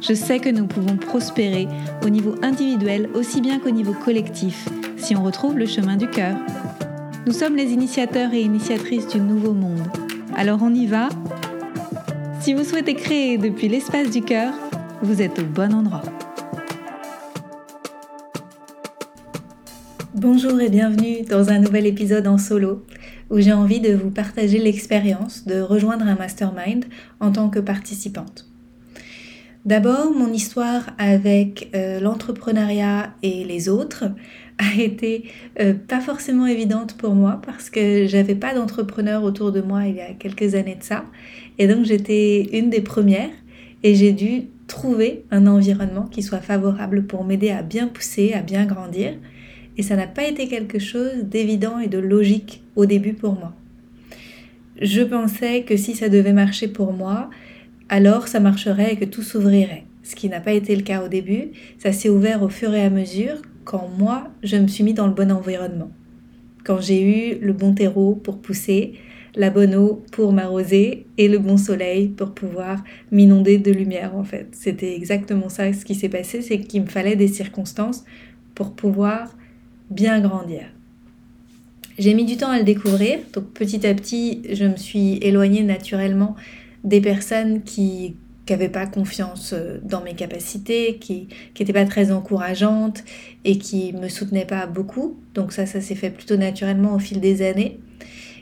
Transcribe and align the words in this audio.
Je 0.00 0.14
sais 0.14 0.38
que 0.38 0.48
nous 0.48 0.66
pouvons 0.66 0.96
prospérer 0.96 1.68
au 2.04 2.08
niveau 2.08 2.34
individuel 2.42 3.08
aussi 3.14 3.40
bien 3.40 3.58
qu'au 3.58 3.70
niveau 3.70 3.94
collectif 3.94 4.68
si 4.96 5.14
on 5.14 5.22
retrouve 5.22 5.58
le 5.58 5.66
chemin 5.66 5.96
du 5.96 6.08
cœur. 6.08 6.36
Nous 7.26 7.32
sommes 7.32 7.56
les 7.56 7.72
initiateurs 7.72 8.32
et 8.32 8.40
initiatrices 8.40 9.08
du 9.08 9.20
nouveau 9.20 9.52
monde. 9.52 9.86
Alors 10.34 10.60
on 10.62 10.74
y 10.74 10.86
va 10.86 11.08
Si 12.40 12.54
vous 12.54 12.64
souhaitez 12.64 12.94
créer 12.94 13.38
depuis 13.38 13.68
l'espace 13.68 14.10
du 14.10 14.22
cœur, 14.22 14.54
vous 15.02 15.20
êtes 15.20 15.38
au 15.38 15.44
bon 15.44 15.74
endroit. 15.74 16.02
Bonjour 20.14 20.60
et 20.60 20.70
bienvenue 20.70 21.22
dans 21.28 21.50
un 21.50 21.58
nouvel 21.58 21.86
épisode 21.86 22.26
en 22.26 22.38
solo 22.38 22.86
où 23.30 23.40
j'ai 23.40 23.52
envie 23.52 23.80
de 23.80 23.94
vous 23.94 24.10
partager 24.10 24.58
l'expérience 24.58 25.44
de 25.44 25.60
rejoindre 25.60 26.06
un 26.06 26.14
mastermind 26.14 26.84
en 27.20 27.32
tant 27.32 27.50
que 27.50 27.58
participante. 27.58 28.46
D'abord, 29.64 30.12
mon 30.12 30.30
histoire 30.30 30.90
avec 30.98 31.70
euh, 31.74 31.98
l'entrepreneuriat 31.98 33.14
et 33.22 33.44
les 33.44 33.70
autres 33.70 34.04
a 34.58 34.78
été 34.78 35.24
euh, 35.58 35.72
pas 35.72 36.00
forcément 36.00 36.46
évidente 36.46 36.98
pour 36.98 37.14
moi 37.14 37.40
parce 37.44 37.70
que 37.70 38.06
j'avais 38.06 38.34
pas 38.34 38.54
d'entrepreneur 38.54 39.24
autour 39.24 39.52
de 39.52 39.62
moi 39.62 39.86
il 39.86 39.96
y 39.96 40.00
a 40.02 40.12
quelques 40.12 40.54
années 40.54 40.74
de 40.74 40.82
ça. 40.82 41.06
Et 41.58 41.66
donc 41.66 41.86
j'étais 41.86 42.42
une 42.52 42.68
des 42.68 42.82
premières 42.82 43.30
et 43.82 43.94
j'ai 43.94 44.12
dû 44.12 44.42
trouver 44.66 45.24
un 45.30 45.46
environnement 45.46 46.08
qui 46.10 46.22
soit 46.22 46.40
favorable 46.40 47.06
pour 47.06 47.24
m'aider 47.24 47.50
à 47.50 47.62
bien 47.62 47.88
pousser, 47.88 48.34
à 48.34 48.42
bien 48.42 48.66
grandir. 48.66 49.14
Et 49.78 49.82
ça 49.82 49.96
n'a 49.96 50.06
pas 50.06 50.24
été 50.24 50.46
quelque 50.46 50.78
chose 50.78 51.24
d'évident 51.24 51.78
et 51.78 51.88
de 51.88 51.98
logique 51.98 52.62
au 52.76 52.84
début 52.84 53.14
pour 53.14 53.32
moi. 53.32 53.54
Je 54.80 55.00
pensais 55.00 55.62
que 55.62 55.78
si 55.78 55.94
ça 55.94 56.10
devait 56.10 56.34
marcher 56.34 56.68
pour 56.68 56.92
moi, 56.92 57.30
alors 57.94 58.26
ça 58.26 58.40
marcherait 58.40 58.94
et 58.94 58.96
que 58.96 59.04
tout 59.04 59.22
s'ouvrirait. 59.22 59.84
Ce 60.02 60.16
qui 60.16 60.28
n'a 60.28 60.40
pas 60.40 60.50
été 60.50 60.74
le 60.74 60.82
cas 60.82 61.04
au 61.04 61.06
début, 61.06 61.52
ça 61.78 61.92
s'est 61.92 62.08
ouvert 62.08 62.42
au 62.42 62.48
fur 62.48 62.74
et 62.74 62.82
à 62.82 62.90
mesure 62.90 63.36
quand 63.62 63.88
moi, 63.96 64.32
je 64.42 64.56
me 64.56 64.66
suis 64.66 64.82
mis 64.82 64.94
dans 64.94 65.06
le 65.06 65.14
bon 65.14 65.30
environnement. 65.30 65.92
Quand 66.64 66.80
j'ai 66.80 67.00
eu 67.00 67.38
le 67.40 67.52
bon 67.52 67.72
terreau 67.72 68.16
pour 68.16 68.38
pousser, 68.38 68.94
la 69.36 69.48
bonne 69.48 69.76
eau 69.76 70.02
pour 70.10 70.32
m'arroser 70.32 71.06
et 71.18 71.28
le 71.28 71.38
bon 71.38 71.56
soleil 71.56 72.08
pour 72.08 72.32
pouvoir 72.32 72.82
m'inonder 73.12 73.58
de 73.58 73.70
lumière 73.70 74.16
en 74.16 74.24
fait. 74.24 74.48
C'était 74.50 74.96
exactement 74.96 75.48
ça 75.48 75.72
ce 75.72 75.84
qui 75.84 75.94
s'est 75.94 76.08
passé, 76.08 76.42
c'est 76.42 76.58
qu'il 76.58 76.82
me 76.82 76.88
fallait 76.88 77.14
des 77.14 77.28
circonstances 77.28 78.04
pour 78.56 78.72
pouvoir 78.72 79.36
bien 79.90 80.20
grandir. 80.20 80.64
J'ai 81.96 82.14
mis 82.14 82.24
du 82.24 82.36
temps 82.36 82.50
à 82.50 82.58
le 82.58 82.64
découvrir, 82.64 83.20
donc 83.32 83.44
petit 83.52 83.86
à 83.86 83.94
petit 83.94 84.42
je 84.52 84.64
me 84.64 84.76
suis 84.76 85.18
éloignée 85.18 85.62
naturellement 85.62 86.34
des 86.84 87.00
personnes 87.00 87.62
qui 87.62 88.16
n'avaient 88.48 88.68
pas 88.68 88.86
confiance 88.86 89.54
euh, 89.54 89.78
dans 89.82 90.02
mes 90.02 90.14
capacités, 90.14 90.98
qui 91.00 91.28
n'étaient 91.58 91.72
pas 91.72 91.86
très 91.86 92.12
encourageantes 92.12 93.02
et 93.44 93.58
qui 93.58 93.92
me 93.94 94.08
soutenaient 94.08 94.44
pas 94.44 94.66
beaucoup. 94.66 95.16
Donc 95.34 95.52
ça, 95.52 95.66
ça 95.66 95.80
s'est 95.80 95.94
fait 95.94 96.10
plutôt 96.10 96.36
naturellement 96.36 96.94
au 96.94 96.98
fil 96.98 97.20
des 97.20 97.42
années. 97.42 97.80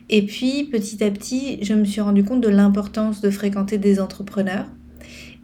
Et 0.09 0.23
puis 0.23 0.65
petit 0.65 1.03
à 1.05 1.11
petit, 1.11 1.63
je 1.63 1.75
me 1.75 1.85
suis 1.85 2.01
rendu 2.01 2.25
compte 2.25 2.41
de 2.41 2.49
l'importance 2.49 3.21
de 3.21 3.31
fréquenter 3.31 3.79
des 3.79 4.01
entrepreneurs. 4.01 4.67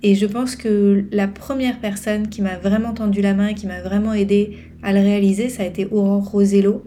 Et 0.02 0.14
je 0.14 0.26
pense 0.26 0.56
que 0.56 1.06
la 1.10 1.26
première 1.26 1.80
personne 1.80 2.28
qui 2.28 2.42
m'a 2.42 2.56
vraiment 2.56 2.94
tendu 2.94 3.20
la 3.20 3.34
main, 3.34 3.54
qui 3.54 3.66
m'a 3.66 3.80
vraiment 3.80 4.12
aidé 4.12 4.56
à 4.82 4.92
le 4.92 5.00
réaliser, 5.00 5.48
ça 5.48 5.62
a 5.64 5.66
été 5.66 5.86
Aurore 5.90 6.30
Rosello 6.30 6.84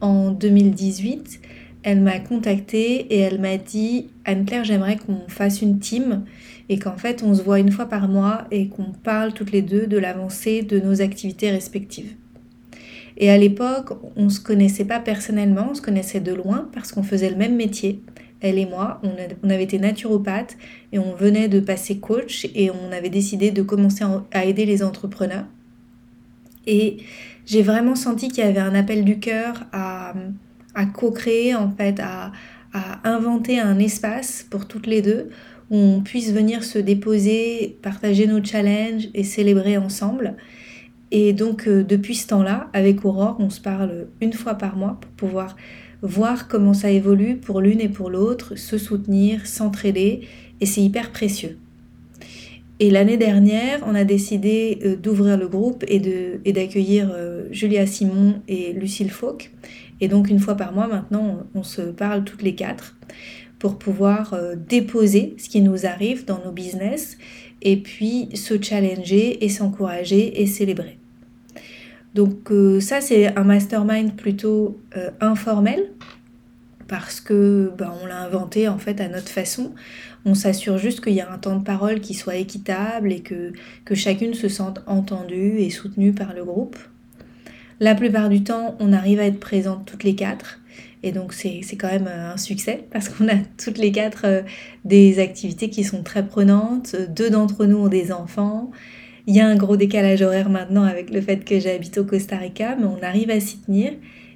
en 0.00 0.30
2018 0.30 1.40
elle 1.86 2.00
m'a 2.00 2.18
contactée 2.18 3.06
et 3.14 3.20
elle 3.20 3.40
m'a 3.40 3.58
dit 3.58 4.08
Anne-Claire, 4.24 4.64
j'aimerais 4.64 4.96
qu'on 4.96 5.28
fasse 5.28 5.62
une 5.62 5.78
team 5.78 6.24
et 6.68 6.80
qu'en 6.80 6.96
fait 6.96 7.22
on 7.22 7.32
se 7.32 7.42
voit 7.42 7.60
une 7.60 7.70
fois 7.70 7.86
par 7.86 8.08
mois 8.08 8.48
et 8.50 8.66
qu'on 8.66 8.90
parle 8.90 9.32
toutes 9.32 9.52
les 9.52 9.62
deux 9.62 9.86
de 9.86 9.96
l'avancée 9.96 10.62
de 10.62 10.80
nos 10.80 11.00
activités 11.00 11.48
respectives. 11.48 12.16
Et 13.18 13.30
à 13.30 13.38
l'époque, 13.38 13.92
on 14.16 14.24
ne 14.24 14.28
se 14.28 14.40
connaissait 14.40 14.84
pas 14.84 14.98
personnellement, 14.98 15.68
on 15.70 15.74
se 15.76 15.80
connaissait 15.80 16.18
de 16.18 16.34
loin 16.34 16.68
parce 16.72 16.90
qu'on 16.90 17.04
faisait 17.04 17.30
le 17.30 17.36
même 17.36 17.54
métier. 17.54 18.02
Elle 18.40 18.58
et 18.58 18.66
moi, 18.66 19.00
on, 19.04 19.48
avait 19.48 19.62
été 19.62 19.78
naturopathes 19.78 20.56
et 20.92 20.98
on 20.98 21.14
venait 21.14 21.46
de 21.46 21.60
passer 21.60 22.00
coach 22.00 22.48
et 22.56 22.68
on 22.72 22.90
avait 22.90 23.10
décidé 23.10 23.52
de 23.52 23.62
commencer 23.62 24.04
à 24.32 24.44
aider 24.44 24.66
les 24.66 24.82
entrepreneurs. 24.82 25.46
Et 26.66 26.96
j'ai 27.46 27.62
vraiment 27.62 27.94
senti 27.94 28.26
qu'il 28.26 28.44
y 28.44 28.46
avait 28.46 28.58
un 28.58 28.74
appel 28.74 29.04
du 29.04 29.20
cœur 29.20 29.66
à 29.72 30.14
à 30.76 30.86
co-créer 30.86 31.56
en 31.56 31.70
fait, 31.70 31.98
à, 32.00 32.32
inventer 33.04 33.58
un 33.58 33.78
espace 33.78 34.46
pour 34.50 34.68
toutes 34.68 34.86
les 34.86 35.00
deux 35.00 35.30
où 35.70 35.76
on 35.78 36.02
puisse 36.02 36.30
venir 36.30 36.62
se 36.62 36.78
déposer, 36.78 37.78
partager 37.80 38.26
nos 38.26 38.44
challenges 38.44 39.08
et 39.14 39.24
célébrer 39.24 39.78
ensemble. 39.78 40.36
Et 41.10 41.32
donc 41.32 41.66
euh, 41.66 41.82
depuis 41.82 42.14
ce 42.14 42.26
temps-là, 42.26 42.68
avec 42.74 43.02
Aurore, 43.06 43.36
on 43.38 43.48
se 43.48 43.62
parle 43.62 44.08
une 44.20 44.34
fois 44.34 44.56
par 44.56 44.76
mois 44.76 44.98
pour 45.00 45.10
pouvoir 45.12 45.56
voir 46.02 46.48
comment 46.48 46.74
ça 46.74 46.90
évolue 46.90 47.36
pour 47.36 47.62
l'une 47.62 47.80
et 47.80 47.88
pour 47.88 48.10
l'autre, 48.10 48.56
se 48.56 48.76
soutenir, 48.76 49.46
s'entraider, 49.46 50.20
et 50.60 50.66
c'est 50.66 50.82
hyper 50.82 51.12
précieux. 51.12 51.56
Et 52.78 52.90
l'année 52.90 53.16
dernière, 53.16 53.82
on 53.86 53.94
a 53.94 54.04
décidé 54.04 54.78
euh, 54.84 54.96
d'ouvrir 54.96 55.38
le 55.38 55.48
groupe 55.48 55.82
et 55.88 56.52
d'accueillir 56.52 57.10
euh, 57.10 57.48
Julia 57.50 57.86
Simon 57.86 58.42
et 58.48 58.74
Lucille 58.74 59.10
Fauque. 59.10 59.50
Et 60.00 60.08
donc 60.08 60.28
une 60.28 60.38
fois 60.38 60.56
par 60.56 60.72
mois 60.72 60.86
maintenant, 60.86 61.46
on, 61.54 61.62
se 61.62 61.82
parle 61.82 62.24
toutes 62.24 62.42
les 62.42 62.54
quatre 62.54 62.96
pour 63.58 63.78
pouvoir 63.78 64.34
euh, 64.34 64.54
déposer 64.56 65.34
ce 65.38 65.48
qui 65.48 65.60
nous 65.60 65.86
arrive 65.86 66.24
dans 66.24 66.42
nos 66.44 66.52
business 66.52 67.16
et 67.62 67.78
puis 67.78 68.28
se 68.34 68.60
challenger 68.60 69.44
et 69.44 69.48
s'encourager 69.48 70.42
et 70.42 70.46
célébrer. 70.46 70.98
Donc 72.14 72.50
euh, 72.50 72.80
ça 72.80 73.00
c'est 73.00 73.36
un 73.36 73.44
mastermind 73.44 74.14
plutôt 74.14 74.78
euh, 74.96 75.10
informel 75.20 75.90
parce 76.88 77.20
que 77.20 77.72
ben, 77.76 77.92
on 78.02 78.06
l'a 78.06 78.20
inventé 78.22 78.68
en 78.68 78.78
fait 78.78 79.00
à 79.00 79.08
notre 79.08 79.28
façon. 79.28 79.74
On 80.24 80.34
s'assure 80.34 80.78
juste 80.78 81.02
qu'il 81.02 81.14
y 81.14 81.20
a 81.20 81.30
un 81.30 81.38
temps 81.38 81.56
de 81.56 81.64
parole 81.64 82.00
qui 82.00 82.14
soit 82.14 82.36
équitable 82.36 83.12
et 83.12 83.20
que, 83.20 83.52
que 83.84 83.94
chacune 83.94 84.34
se 84.34 84.48
sente 84.48 84.82
entendue 84.86 85.58
et 85.58 85.70
soutenue 85.70 86.12
par 86.12 86.34
le 86.34 86.44
groupe. 86.44 86.76
La 87.78 87.94
plupart 87.94 88.28
du 88.28 88.42
temps, 88.42 88.76
on 88.80 88.92
arrive 88.92 89.20
à 89.20 89.26
être 89.26 89.40
présente 89.40 89.84
toutes 89.84 90.04
les 90.04 90.14
quatre. 90.14 90.60
Et 91.02 91.12
donc 91.12 91.34
c'est 91.34 91.60
quand 91.78 91.90
même 91.90 92.08
euh, 92.08 92.32
un 92.32 92.36
succès 92.36 92.86
parce 92.90 93.08
qu'on 93.08 93.28
a 93.28 93.36
toutes 93.62 93.78
les 93.78 93.92
quatre 93.92 94.22
euh, 94.24 94.42
des 94.84 95.18
activités 95.18 95.70
qui 95.70 95.84
sont 95.84 96.02
très 96.02 96.26
prenantes. 96.26 96.96
Deux 97.10 97.30
d'entre 97.30 97.66
nous 97.66 97.78
ont 97.78 97.88
des 97.88 98.12
enfants. 98.12 98.70
Il 99.26 99.34
y 99.34 99.40
a 99.40 99.46
un 99.46 99.56
gros 99.56 99.76
décalage 99.76 100.22
horaire 100.22 100.48
maintenant 100.48 100.84
avec 100.84 101.10
le 101.10 101.20
fait 101.20 101.44
que 101.44 101.58
j'habite 101.60 101.98
au 101.98 102.04
Costa 102.04 102.36
Rica, 102.36 102.76
mais 102.76 102.86
on 102.86 103.02
arrive 103.02 103.30
à 103.30 103.40
s'y 103.40 103.58
tenir 103.58 103.92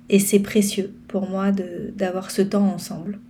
et 0.09 0.19
c'est 0.19 0.41
précieux 0.41 0.93
pour 1.07 1.29
moi 1.29 1.53
d'avoir 1.97 2.31
ce 2.33 2.43
temps 2.43 2.67
ensemble. 2.67 3.21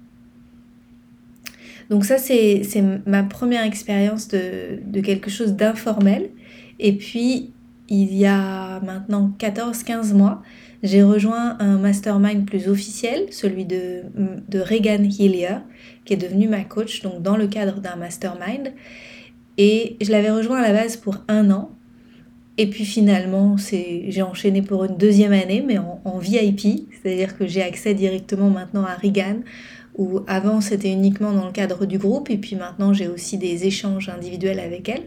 Donc 1.91 2.04
ça, 2.04 2.16
c'est 2.16 2.62
ma 3.04 3.22
première 3.25 3.65
expérience 3.65 4.28
de, 4.28 4.81
de 4.87 5.00
quelque 5.00 5.28
chose 5.28 5.54
d'informel. 5.54 6.31
Et 6.78 6.97
puis, 6.97 7.50
il 7.91 8.15
y 8.15 8.25
a 8.25 8.81
maintenant 8.81 9.33
14-15 9.39 10.15
mois, 10.15 10.43
j'ai 10.83 11.03
rejoint 11.03 11.56
un 11.59 11.77
mastermind 11.77 12.47
plus 12.47 12.69
officiel, 12.69 13.27
celui 13.31 13.66
de, 13.66 14.04
Regan 14.54 15.04
Hillier, 15.04 15.59
qui 16.04 16.15
est 16.15 16.16
devenu 16.16 16.48
ma 16.48 16.65
coach, 16.65 17.03
donc 17.03 17.21
dans 17.21 17.37
le 17.37 17.48
cadre 17.48 17.81
d'un 17.81 17.97
mastermind. 17.97 18.72
Et 19.59 19.97
je 20.01 20.10
l'avais 20.10 20.31
rejoint 20.31 20.59
à 20.59 20.63
la 20.63 20.72
base 20.72 20.97
pour 20.97 21.19
un 21.28 21.51
an. 21.51 21.72
Et 22.57 22.69
puis 22.69 22.84
finalement, 22.84 23.57
j'ai 23.59 24.22
enchaîné 24.22 24.63
pour 24.63 24.84
une 24.84 24.97
deuxième 24.97 25.33
année, 25.33 25.63
mais 25.66 25.78
en, 25.78 26.01
en 26.04 26.19
VIP, 26.19 26.89
c'est-à-dire 27.03 27.36
que 27.36 27.47
j'ai 27.47 27.63
accès 27.63 27.95
directement 27.95 28.51
maintenant 28.51 28.84
à 28.84 28.95
Regan, 28.95 29.43
où 29.98 30.21
avant 30.27 30.60
c'était 30.60 30.93
uniquement 30.93 31.33
dans 31.33 31.47
le 31.47 31.53
cadre 31.53 31.84
du 31.86 31.98
groupe, 31.98 32.31
et 32.31 32.39
puis 32.39 32.57
maintenant 32.57 32.93
j'ai 32.93 33.09
aussi 33.09 33.36
des 33.36 33.66
échanges 33.66 34.09
individuels 34.09 34.60
avec 34.60 34.89
elle. 34.89 35.03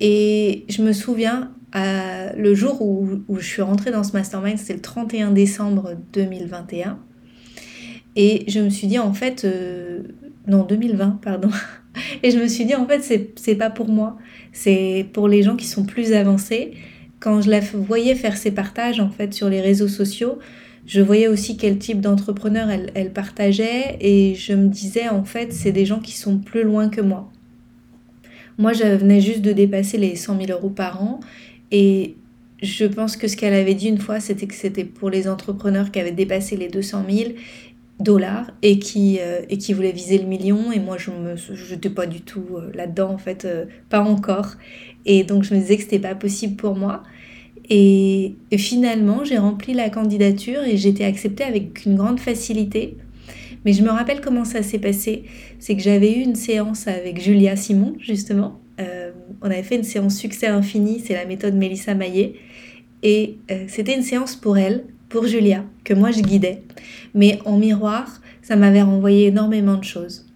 Et 0.00 0.64
je 0.68 0.82
me 0.82 0.92
souviens, 0.92 1.52
le 1.74 2.54
jour 2.54 2.82
où, 2.82 3.38
je 3.38 3.46
suis 3.46 3.62
rentrée 3.62 3.90
dans 3.90 4.04
ce 4.04 4.12
mastermind, 4.12 4.58
c'était 4.58 4.74
le 4.74 4.80
31 4.80 5.32
décembre 5.32 5.94
2021. 6.12 6.98
Et 8.18 8.44
je 8.48 8.60
me 8.60 8.70
suis 8.70 8.86
dit, 8.86 8.98
en 8.98 9.12
fait, 9.12 9.44
euh, 9.44 10.02
non, 10.46 10.64
2020, 10.64 11.20
pardon. 11.22 11.50
Et 12.22 12.30
je 12.30 12.38
me 12.38 12.46
suis 12.46 12.64
dit, 12.64 12.74
en 12.74 12.86
fait, 12.86 13.02
c'est 13.36 13.54
pas 13.54 13.68
pour 13.68 13.88
moi. 13.88 14.16
C'est 14.52 15.06
pour 15.12 15.28
les 15.28 15.42
gens 15.42 15.56
qui 15.56 15.66
sont 15.66 15.84
plus 15.84 16.12
avancés. 16.14 16.72
Quand 17.20 17.42
je 17.42 17.50
la 17.50 17.60
voyais 17.60 18.14
faire 18.14 18.36
ses 18.36 18.52
partages, 18.52 19.00
en 19.00 19.10
fait, 19.10 19.34
sur 19.34 19.50
les 19.50 19.60
réseaux 19.60 19.88
sociaux, 19.88 20.38
je 20.86 21.00
voyais 21.00 21.28
aussi 21.28 21.56
quel 21.56 21.78
type 21.78 22.00
d'entrepreneur 22.00 22.70
elle, 22.70 22.90
elle, 22.94 23.12
partageait 23.12 23.96
et 24.00 24.34
je 24.36 24.52
me 24.52 24.68
disais 24.68 25.08
en 25.08 25.24
fait 25.24 25.52
c'est 25.52 25.72
des 25.72 25.84
gens 25.84 25.98
qui 25.98 26.12
sont 26.12 26.38
plus 26.38 26.62
loin 26.62 26.88
que 26.88 27.00
moi. 27.00 27.32
Moi 28.58 28.72
je 28.72 28.84
venais 28.84 29.20
juste 29.20 29.42
de 29.42 29.52
dépasser 29.52 29.98
les 29.98 30.16
100 30.16 30.40
000 30.46 30.58
euros 30.58 30.70
par 30.70 31.02
an 31.02 31.20
et 31.70 32.16
je 32.62 32.86
pense 32.86 33.16
que 33.16 33.28
ce 33.28 33.36
qu'elle 33.36 33.52
avait 33.52 33.74
dit 33.74 33.88
une 33.88 33.98
fois 33.98 34.20
c'était 34.20 34.46
que 34.46 34.54
c'était 34.54 34.84
pour 34.84 35.10
les 35.10 35.28
entrepreneurs 35.28 35.90
qui 35.90 36.00
avaient 36.00 36.12
dépassé 36.12 36.56
les 36.56 36.68
200 36.68 37.04
000 37.08 37.30
dollars 38.00 38.50
et 38.62 38.78
qui, 38.78 39.18
euh, 39.20 39.42
et 39.48 39.58
qui 39.58 39.72
voulaient 39.72 39.92
viser 39.92 40.18
le 40.18 40.26
million 40.26 40.70
et 40.72 40.80
moi 40.80 40.96
je 40.98 41.10
n'étais 41.72 41.90
pas 41.90 42.06
du 42.06 42.20
tout 42.20 42.44
euh, 42.54 42.70
là-dedans 42.74 43.10
en 43.10 43.18
fait, 43.18 43.44
euh, 43.44 43.66
pas 43.88 44.00
encore. 44.00 44.54
Et 45.04 45.24
donc 45.24 45.44
je 45.44 45.54
me 45.54 45.60
disais 45.60 45.76
que 45.76 45.82
c'était 45.82 45.98
pas 45.98 46.14
possible 46.14 46.56
pour 46.56 46.76
moi. 46.76 47.02
Et, 47.68 48.36
finalement, 48.56 49.24
j'ai 49.24 49.38
rempli 49.38 49.74
la 49.74 49.90
candidature 49.90 50.62
et 50.62 50.76
j'ai 50.76 50.90
été 50.90 51.04
acceptée 51.04 51.42
avec 51.42 51.84
une 51.84 51.96
grande 51.96 52.20
facilité. 52.20 52.96
Mais 53.66 53.72
je 53.72 53.82
me 53.82 53.90
rappelle 53.90 54.20
comment 54.20 54.44
ça 54.44 54.62
s'est 54.62 54.78
passé. 54.78 55.24
C'est 55.58 55.74
que 55.74 55.82
j'avais 55.82 56.12
eu 56.12 56.22
une 56.22 56.36
séance 56.36 56.86
avec 56.86 57.20
Julia 57.20 57.56
Simon, 57.56 57.96
justement. 57.98 58.60
Euh, 58.80 59.10
on 59.42 59.46
avait 59.46 59.64
fait 59.64 59.74
une 59.74 59.82
séance 59.82 60.16
succès 60.16 60.46
infini, 60.46 61.02
c'est 61.04 61.14
la 61.14 61.26
méthode 61.26 61.54
Mélissa 61.54 61.94
Maillet. 61.94 62.34
Et 63.02 63.38
euh, 63.50 63.64
c'était 63.66 63.96
une 63.96 64.02
séance 64.02 64.36
pour 64.36 64.56
elle, 64.56 64.84
pour 65.08 65.26
Julia, 65.26 65.64
que 65.82 65.94
moi 65.94 66.12
je 66.12 66.20
guidais. 66.20 66.62
Mais 67.12 67.40
en 67.44 67.58
miroir, 67.58 68.22
ça 68.40 68.54
m'avait 68.54 68.82
renvoyé 68.82 69.26
énormément 69.26 69.76
de 69.76 69.84
choses. 69.84 70.26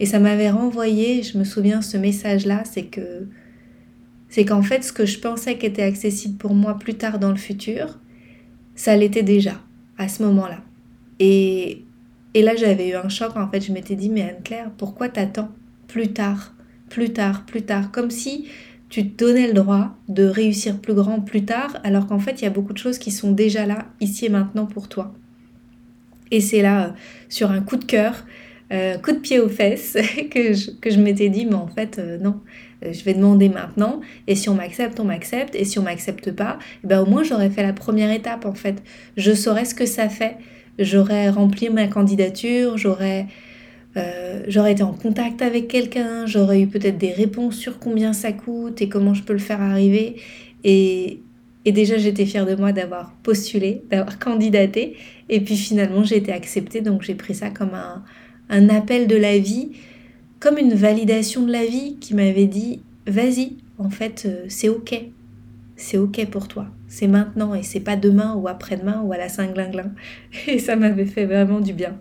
Et 0.00 0.06
ça 0.06 0.18
m'avait 0.18 0.50
renvoyé, 0.50 1.22
je 1.22 1.36
me 1.36 1.44
souviens, 1.44 1.82
ce 1.82 1.98
message-là, 1.98 2.62
c'est 2.64 2.84
que 2.84 3.26
c'est 4.30 4.46
qu'en 4.46 4.62
fait, 4.62 4.84
ce 4.84 4.92
que 4.94 5.04
je 5.04 5.18
pensais 5.18 5.58
qu'était 5.58 5.82
accessible 5.82 6.38
pour 6.38 6.54
moi 6.54 6.78
plus 6.78 6.94
tard 6.94 7.18
dans 7.18 7.30
le 7.30 7.36
futur, 7.36 7.98
ça 8.74 8.96
l'était 8.96 9.22
déjà, 9.22 9.60
à 9.98 10.08
ce 10.08 10.22
moment-là. 10.22 10.62
Et, 11.18 11.82
et 12.34 12.42
là, 12.42 12.54
j'avais 12.56 12.90
eu 12.90 12.94
un 12.94 13.08
choc, 13.08 13.36
en 13.36 13.48
fait, 13.48 13.60
je 13.60 13.72
m'étais 13.72 13.96
dit, 13.96 14.08
mais 14.08 14.22
Anne-Claire, 14.22 14.70
pourquoi 14.76 15.08
t'attends 15.08 15.50
plus 15.88 16.12
tard, 16.12 16.54
plus 16.88 17.12
tard, 17.12 17.44
plus 17.44 17.62
tard? 17.62 17.90
Comme 17.90 18.10
si 18.10 18.48
tu 18.88 19.08
te 19.08 19.24
donnais 19.24 19.46
le 19.46 19.54
droit 19.54 19.96
de 20.08 20.24
réussir 20.24 20.78
plus 20.80 20.94
grand 20.94 21.20
plus 21.20 21.44
tard, 21.44 21.78
alors 21.84 22.06
qu'en 22.06 22.18
fait, 22.18 22.40
il 22.40 22.44
y 22.44 22.46
a 22.46 22.50
beaucoup 22.50 22.72
de 22.72 22.78
choses 22.78 22.98
qui 22.98 23.10
sont 23.10 23.32
déjà 23.32 23.66
là, 23.66 23.86
ici 24.00 24.26
et 24.26 24.28
maintenant 24.28 24.66
pour 24.66 24.88
toi. 24.88 25.14
Et 26.30 26.40
c'est 26.40 26.62
là, 26.62 26.84
euh, 26.84 26.90
sur 27.28 27.50
un 27.50 27.60
coup 27.60 27.76
de 27.76 27.84
cœur, 27.84 28.24
euh, 28.72 28.98
coup 28.98 29.12
de 29.12 29.18
pied 29.18 29.40
aux 29.40 29.48
fesses, 29.48 29.96
que 30.30 30.52
je, 30.52 31.00
m'étais 31.00 31.28
dit, 31.28 31.46
mais 31.46 31.54
en 31.54 31.68
fait, 31.68 31.98
euh, 31.98 32.18
non, 32.18 32.40
je 32.82 33.02
vais 33.04 33.14
demander 33.14 33.48
maintenant, 33.48 34.00
et 34.26 34.34
si 34.34 34.48
on 34.48 34.54
m'accepte, 34.54 34.98
on 35.00 35.04
m'accepte, 35.04 35.54
et 35.54 35.64
si 35.64 35.78
on 35.78 35.82
m'accepte 35.82 36.30
pas, 36.32 36.58
eh 36.82 36.86
ben 36.86 37.00
au 37.00 37.06
moins 37.06 37.22
j'aurais 37.22 37.50
fait 37.50 37.62
la 37.62 37.72
première 37.72 38.10
étape 38.10 38.46
en 38.46 38.54
fait. 38.54 38.82
Je 39.16 39.32
saurais 39.32 39.66
ce 39.66 39.74
que 39.74 39.84
ça 39.84 40.08
fait, 40.08 40.36
j'aurais 40.78 41.30
rempli 41.30 41.68
ma 41.68 41.86
candidature, 41.86 42.78
j'aurais 42.78 43.26
euh, 43.96 44.44
j'aurais 44.46 44.72
été 44.72 44.82
en 44.82 44.92
contact 44.92 45.42
avec 45.42 45.66
quelqu'un, 45.66 46.24
j'aurais 46.26 46.60
eu 46.60 46.66
peut-être 46.68 46.96
des 46.96 47.12
réponses 47.12 47.56
sur 47.56 47.78
combien 47.78 48.12
ça 48.12 48.32
coûte 48.32 48.80
et 48.80 48.88
comment 48.88 49.14
je 49.14 49.22
peux 49.24 49.32
le 49.32 49.40
faire 49.40 49.60
arriver. 49.60 50.16
Et, 50.62 51.20
et 51.64 51.72
déjà, 51.72 51.98
j'étais 51.98 52.24
fière 52.24 52.46
de 52.46 52.54
moi 52.54 52.70
d'avoir 52.72 53.12
postulé, 53.22 53.82
d'avoir 53.90 54.18
candidaté. 54.20 54.96
Et 55.28 55.40
puis 55.40 55.56
finalement, 55.56 56.04
j'ai 56.04 56.18
été 56.18 56.32
acceptée. 56.32 56.82
Donc 56.82 57.02
j'ai 57.02 57.14
pris 57.14 57.34
ça 57.34 57.50
comme 57.50 57.74
un, 57.74 58.04
un 58.48 58.68
appel 58.68 59.06
de 59.08 59.16
la 59.16 59.38
vie 59.38 59.70
comme 60.40 60.56
une 60.56 60.74
validation 60.74 61.42
de 61.42 61.52
la 61.52 61.66
vie 61.66 61.96
qui 62.00 62.14
m'avait 62.14 62.46
dit 62.46 62.80
vas-y, 63.06 63.56
en 63.78 63.90
fait, 63.90 64.24
euh, 64.26 64.46
c'est 64.48 64.68
ok. 64.68 65.04
C'est 65.80 65.96
ok 65.96 66.26
pour 66.26 66.46
toi. 66.46 66.66
C'est 66.88 67.06
maintenant 67.06 67.54
et 67.54 67.62
c'est 67.62 67.80
pas 67.80 67.96
demain 67.96 68.34
ou 68.34 68.48
après-demain 68.48 69.00
ou 69.02 69.14
à 69.14 69.16
la 69.16 69.30
Saint-Glinglin. 69.30 69.92
Et 70.46 70.58
ça 70.58 70.76
m'avait 70.76 71.06
fait 71.06 71.24
vraiment 71.24 71.60
du 71.60 71.72
bien. 71.72 71.96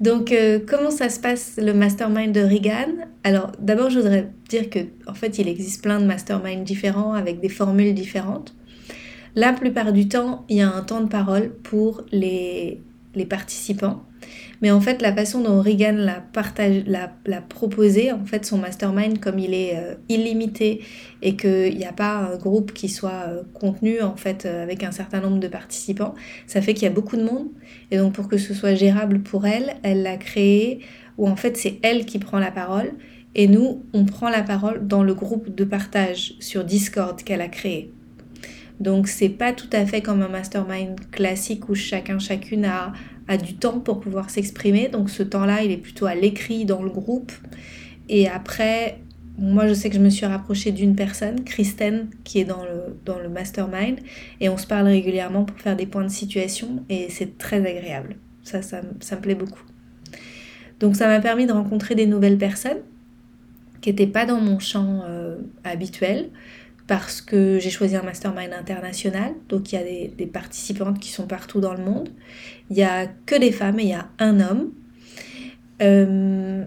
Donc, 0.00 0.30
euh, 0.30 0.60
comment 0.64 0.92
ça 0.92 1.08
se 1.08 1.18
passe 1.18 1.58
le 1.60 1.74
mastermind 1.74 2.32
de 2.32 2.40
Regan? 2.40 3.08
Alors, 3.24 3.50
d'abord, 3.58 3.90
je 3.90 3.98
voudrais 3.98 4.30
dire 4.48 4.70
que 4.70 4.78
en 5.08 5.14
fait, 5.14 5.38
il 5.38 5.48
existe 5.48 5.82
plein 5.82 6.00
de 6.00 6.06
masterminds 6.06 6.62
différents 6.62 7.14
avec 7.14 7.40
des 7.40 7.48
formules 7.48 7.92
différentes. 7.92 8.54
La 9.34 9.52
plupart 9.52 9.92
du 9.92 10.06
temps, 10.06 10.44
il 10.48 10.58
y 10.58 10.62
a 10.62 10.72
un 10.72 10.82
temps 10.82 11.00
de 11.00 11.08
parole 11.08 11.50
pour 11.64 12.02
les, 12.12 12.80
les 13.16 13.26
participants. 13.26 14.04
Mais 14.62 14.70
en 14.70 14.80
fait, 14.80 15.02
la 15.02 15.12
façon 15.12 15.40
dont 15.40 15.60
Regan 15.60 15.96
l'a, 15.96 16.22
partage, 16.32 16.84
l'a, 16.86 17.40
proposé, 17.40 18.12
en 18.12 18.24
fait, 18.24 18.44
son 18.44 18.58
mastermind, 18.58 19.18
comme 19.18 19.38
il 19.38 19.54
est 19.54 19.76
euh, 19.76 19.94
illimité 20.08 20.82
et 21.22 21.36
qu'il 21.36 21.76
n'y 21.76 21.84
a 21.84 21.92
pas 21.92 22.16
un 22.16 22.36
groupe 22.36 22.72
qui 22.72 22.88
soit 22.88 23.24
euh, 23.28 23.42
contenu, 23.52 24.00
en 24.00 24.16
fait, 24.16 24.46
euh, 24.46 24.62
avec 24.62 24.82
un 24.82 24.92
certain 24.92 25.20
nombre 25.20 25.38
de 25.38 25.48
participants, 25.48 26.14
ça 26.46 26.62
fait 26.62 26.74
qu'il 26.74 26.84
y 26.84 26.90
a 26.90 26.94
beaucoup 26.94 27.16
de 27.16 27.24
monde. 27.24 27.48
Et 27.90 27.98
donc, 27.98 28.14
pour 28.14 28.28
que 28.28 28.38
ce 28.38 28.54
soit 28.54 28.74
gérable 28.74 29.20
pour 29.20 29.46
elle, 29.46 29.74
elle 29.82 30.02
l'a 30.02 30.16
créé 30.16 30.80
où, 31.18 31.28
en 31.28 31.36
fait, 31.36 31.56
c'est 31.56 31.78
elle 31.82 32.06
qui 32.06 32.18
prend 32.18 32.38
la 32.38 32.50
parole. 32.50 32.92
Et 33.34 33.48
nous, 33.48 33.84
on 33.92 34.04
prend 34.04 34.28
la 34.28 34.42
parole 34.42 34.86
dans 34.86 35.02
le 35.02 35.14
groupe 35.14 35.54
de 35.54 35.64
partage 35.64 36.34
sur 36.38 36.64
Discord 36.64 37.20
qu'elle 37.22 37.40
a 37.40 37.48
créé. 37.48 37.92
Donc 38.80 39.06
c'est 39.08 39.28
pas 39.28 39.52
tout 39.52 39.68
à 39.72 39.86
fait 39.86 40.02
comme 40.02 40.22
un 40.22 40.28
mastermind 40.28 40.98
classique 41.10 41.68
où 41.68 41.74
chacun 41.74 42.18
chacune 42.18 42.64
a 42.64 42.92
a 43.28 43.36
du 43.36 43.54
temps 43.54 43.80
pour 43.80 44.00
pouvoir 44.00 44.30
s'exprimer. 44.30 44.88
Donc 44.88 45.10
ce 45.10 45.22
temps-là, 45.22 45.62
il 45.62 45.70
est 45.70 45.78
plutôt 45.78 46.06
à 46.06 46.14
l'écrit 46.14 46.64
dans 46.64 46.82
le 46.82 46.90
groupe. 46.90 47.32
Et 48.08 48.28
après, 48.28 48.98
moi, 49.38 49.66
je 49.66 49.74
sais 49.74 49.88
que 49.90 49.96
je 49.96 50.00
me 50.00 50.10
suis 50.10 50.26
rapprochée 50.26 50.70
d'une 50.70 50.94
personne, 50.94 51.42
Kristen, 51.42 52.08
qui 52.22 52.38
est 52.40 52.44
dans 52.44 52.64
le, 52.64 52.96
dans 53.04 53.18
le 53.18 53.28
mastermind. 53.28 53.98
Et 54.40 54.48
on 54.48 54.56
se 54.56 54.66
parle 54.66 54.86
régulièrement 54.86 55.44
pour 55.44 55.58
faire 55.58 55.76
des 55.76 55.86
points 55.86 56.04
de 56.04 56.08
situation. 56.08 56.84
Et 56.88 57.08
c'est 57.10 57.38
très 57.38 57.58
agréable. 57.66 58.16
Ça, 58.42 58.62
ça, 58.62 58.82
me 58.82 59.20
plaît 59.20 59.34
beaucoup. 59.34 59.62
Donc 60.78 60.96
ça 60.96 61.06
m'a 61.06 61.20
permis 61.20 61.46
de 61.46 61.52
rencontrer 61.52 61.94
des 61.94 62.06
nouvelles 62.06 62.36
personnes 62.36 62.82
qui 63.80 63.90
n'étaient 63.90 64.06
pas 64.06 64.26
dans 64.26 64.40
mon 64.40 64.58
champ 64.58 65.02
euh, 65.06 65.38
habituel 65.64 66.30
parce 66.86 67.22
que 67.22 67.58
j'ai 67.58 67.70
choisi 67.70 67.96
un 67.96 68.02
mastermind 68.02 68.52
international, 68.52 69.32
donc 69.48 69.72
il 69.72 69.76
y 69.76 69.78
a 69.78 69.82
des, 69.82 70.26
participantes 70.26 71.00
qui 71.00 71.10
sont 71.10 71.26
partout 71.26 71.60
dans 71.60 71.72
le 71.72 71.82
monde. 71.82 72.10
Il 72.70 72.76
n'y 72.76 72.82
a 72.82 73.06
que 73.06 73.38
des 73.38 73.52
femmes 73.52 73.78
et 73.78 73.84
il 73.84 73.88
y 73.88 73.94
a 73.94 74.08
un 74.18 74.40
homme. 74.40 74.70
Euh, 75.82 76.64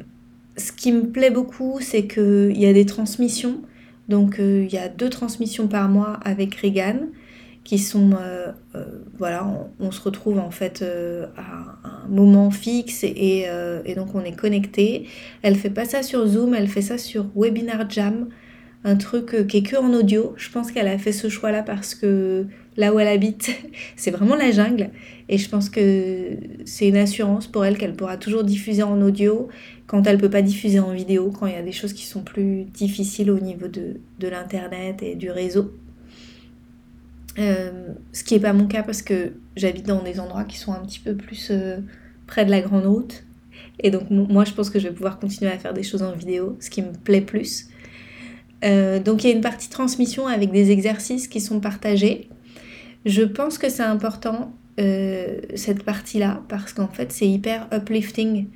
ce 0.57 0.71
qui 0.71 0.91
me 0.91 1.07
plaît 1.07 1.29
beaucoup, 1.29 1.77
c'est 1.81 2.07
qu'il 2.07 2.57
y 2.57 2.65
a 2.65 2.73
des 2.73 2.85
transmissions. 2.85 3.61
Donc 4.09 4.39
euh, 4.39 4.65
il 4.67 4.73
y 4.73 4.79
a 4.79 4.89
deux 4.89 5.09
transmissions 5.09 5.67
par 5.67 5.87
mois 5.87 6.13
avec 6.23 6.55
Regan 6.55 7.09
qui 7.63 7.77
sont, 7.77 8.11
euh, 8.17 8.53
voilà, 9.17 9.45
on, 9.79 9.91
se 9.91 9.99
retrouve 9.99 10.39
en 10.39 10.51
fait 10.51 10.83
à 11.35 11.77
un 11.83 12.07
moment 12.07 12.49
fixe 12.49 13.03
et, 13.03 13.45
et, 13.85 13.95
donc 13.95 14.15
on 14.15 14.23
est 14.23 14.37
connecté. 14.37 15.05
Elle 15.41 15.55
fait 15.55 15.69
pas 15.69 15.83
ça 15.83 16.01
sur 16.01 16.25
Zoom, 16.25 16.53
elle 16.53 16.69
fait 16.69 16.81
ça 16.81 16.97
sur 16.97 17.25
Webinar 17.35 17.89
Jam 17.89 18.29
un 18.83 18.95
truc 18.95 19.33
euh, 19.33 19.43
qui 19.43 19.57
est 19.57 19.63
que 19.63 19.75
en 19.75 19.93
audio. 19.93 20.33
Je 20.37 20.49
pense 20.49 20.71
qu'elle 20.71 20.87
a 20.87 20.97
fait 20.97 21.11
ce 21.11 21.29
choix-là 21.29 21.63
parce 21.63 21.95
que 21.95 22.45
là 22.77 22.93
où 22.93 22.99
elle 22.99 23.07
habite, 23.07 23.51
c'est 23.95 24.11
vraiment 24.11 24.35
la 24.35 24.51
jungle. 24.51 24.89
Et 25.29 25.37
je 25.37 25.49
pense 25.49 25.69
que 25.69 26.37
c'est 26.65 26.87
une 26.87 26.97
assurance 26.97 27.47
pour 27.47 27.65
elle 27.65 27.77
qu'elle 27.77 27.95
pourra 27.95 28.17
toujours 28.17 28.43
diffuser 28.43 28.83
en 28.83 29.01
audio 29.01 29.49
quand 29.87 30.05
elle 30.05 30.17
peut 30.17 30.29
pas 30.29 30.41
diffuser 30.41 30.79
en 30.79 30.93
vidéo, 30.93 31.31
quand 31.31 31.47
il 31.47 31.53
y 31.53 31.57
a 31.57 31.61
des 31.61 31.71
choses 31.71 31.93
qui 31.93 32.05
sont 32.05 32.21
plus 32.21 32.65
difficiles 32.65 33.31
au 33.31 33.39
niveau 33.39 33.67
de, 33.67 33.99
l'internet 34.27 35.01
et 35.01 35.15
du 35.15 35.31
réseau. 35.31 35.73
Euh, 37.39 37.89
ce 38.13 38.23
qui 38.23 38.33
n'est 38.33 38.39
pas 38.39 38.53
mon 38.53 38.67
cas 38.67 38.83
parce 38.83 39.01
que 39.01 39.33
j'habite 39.55 39.85
dans 39.85 40.03
des 40.03 40.19
endroits 40.19 40.43
qui 40.43 40.57
sont 40.57 40.73
un 40.73 40.79
petit 40.85 40.99
peu 40.99 41.15
plus 41.15 41.49
euh, 41.51 41.77
près 42.25 42.45
de 42.45 42.51
la 42.51 42.61
grande 42.61 42.85
route. 42.85 43.23
Et 43.79 43.91
donc 43.91 44.09
moi 44.09 44.43
je 44.43 44.53
pense 44.53 44.69
que 44.69 44.79
je 44.79 44.87
vais 44.87 44.93
pouvoir 44.93 45.19
continuer 45.19 45.51
à 45.51 45.57
faire 45.57 45.73
des 45.73 45.83
choses 45.83 46.03
en 46.03 46.13
vidéo, 46.13 46.57
ce 46.59 46.69
qui 46.69 46.81
me 46.81 46.91
plaît 46.91 47.21
plus. 47.21 47.67
Euh, 48.63 48.99
donc 48.99 49.23
il 49.23 49.29
y 49.29 49.33
a 49.33 49.35
une 49.35 49.41
partie 49.41 49.69
transmission 49.69 50.27
avec 50.27 50.51
des 50.51 50.71
exercices 50.71 51.27
qui 51.27 51.41
sont 51.41 51.59
partagés. 51.59 52.29
Je 53.05 53.23
pense 53.23 53.57
que 53.57 53.69
c'est 53.69 53.83
important 53.83 54.53
euh, 54.79 55.39
cette 55.55 55.83
partie-là 55.83 56.41
parce 56.49 56.73
qu'en 56.73 56.87
fait 56.87 57.11
c'est 57.11 57.27
hyper 57.27 57.67
uplifting 57.71 58.47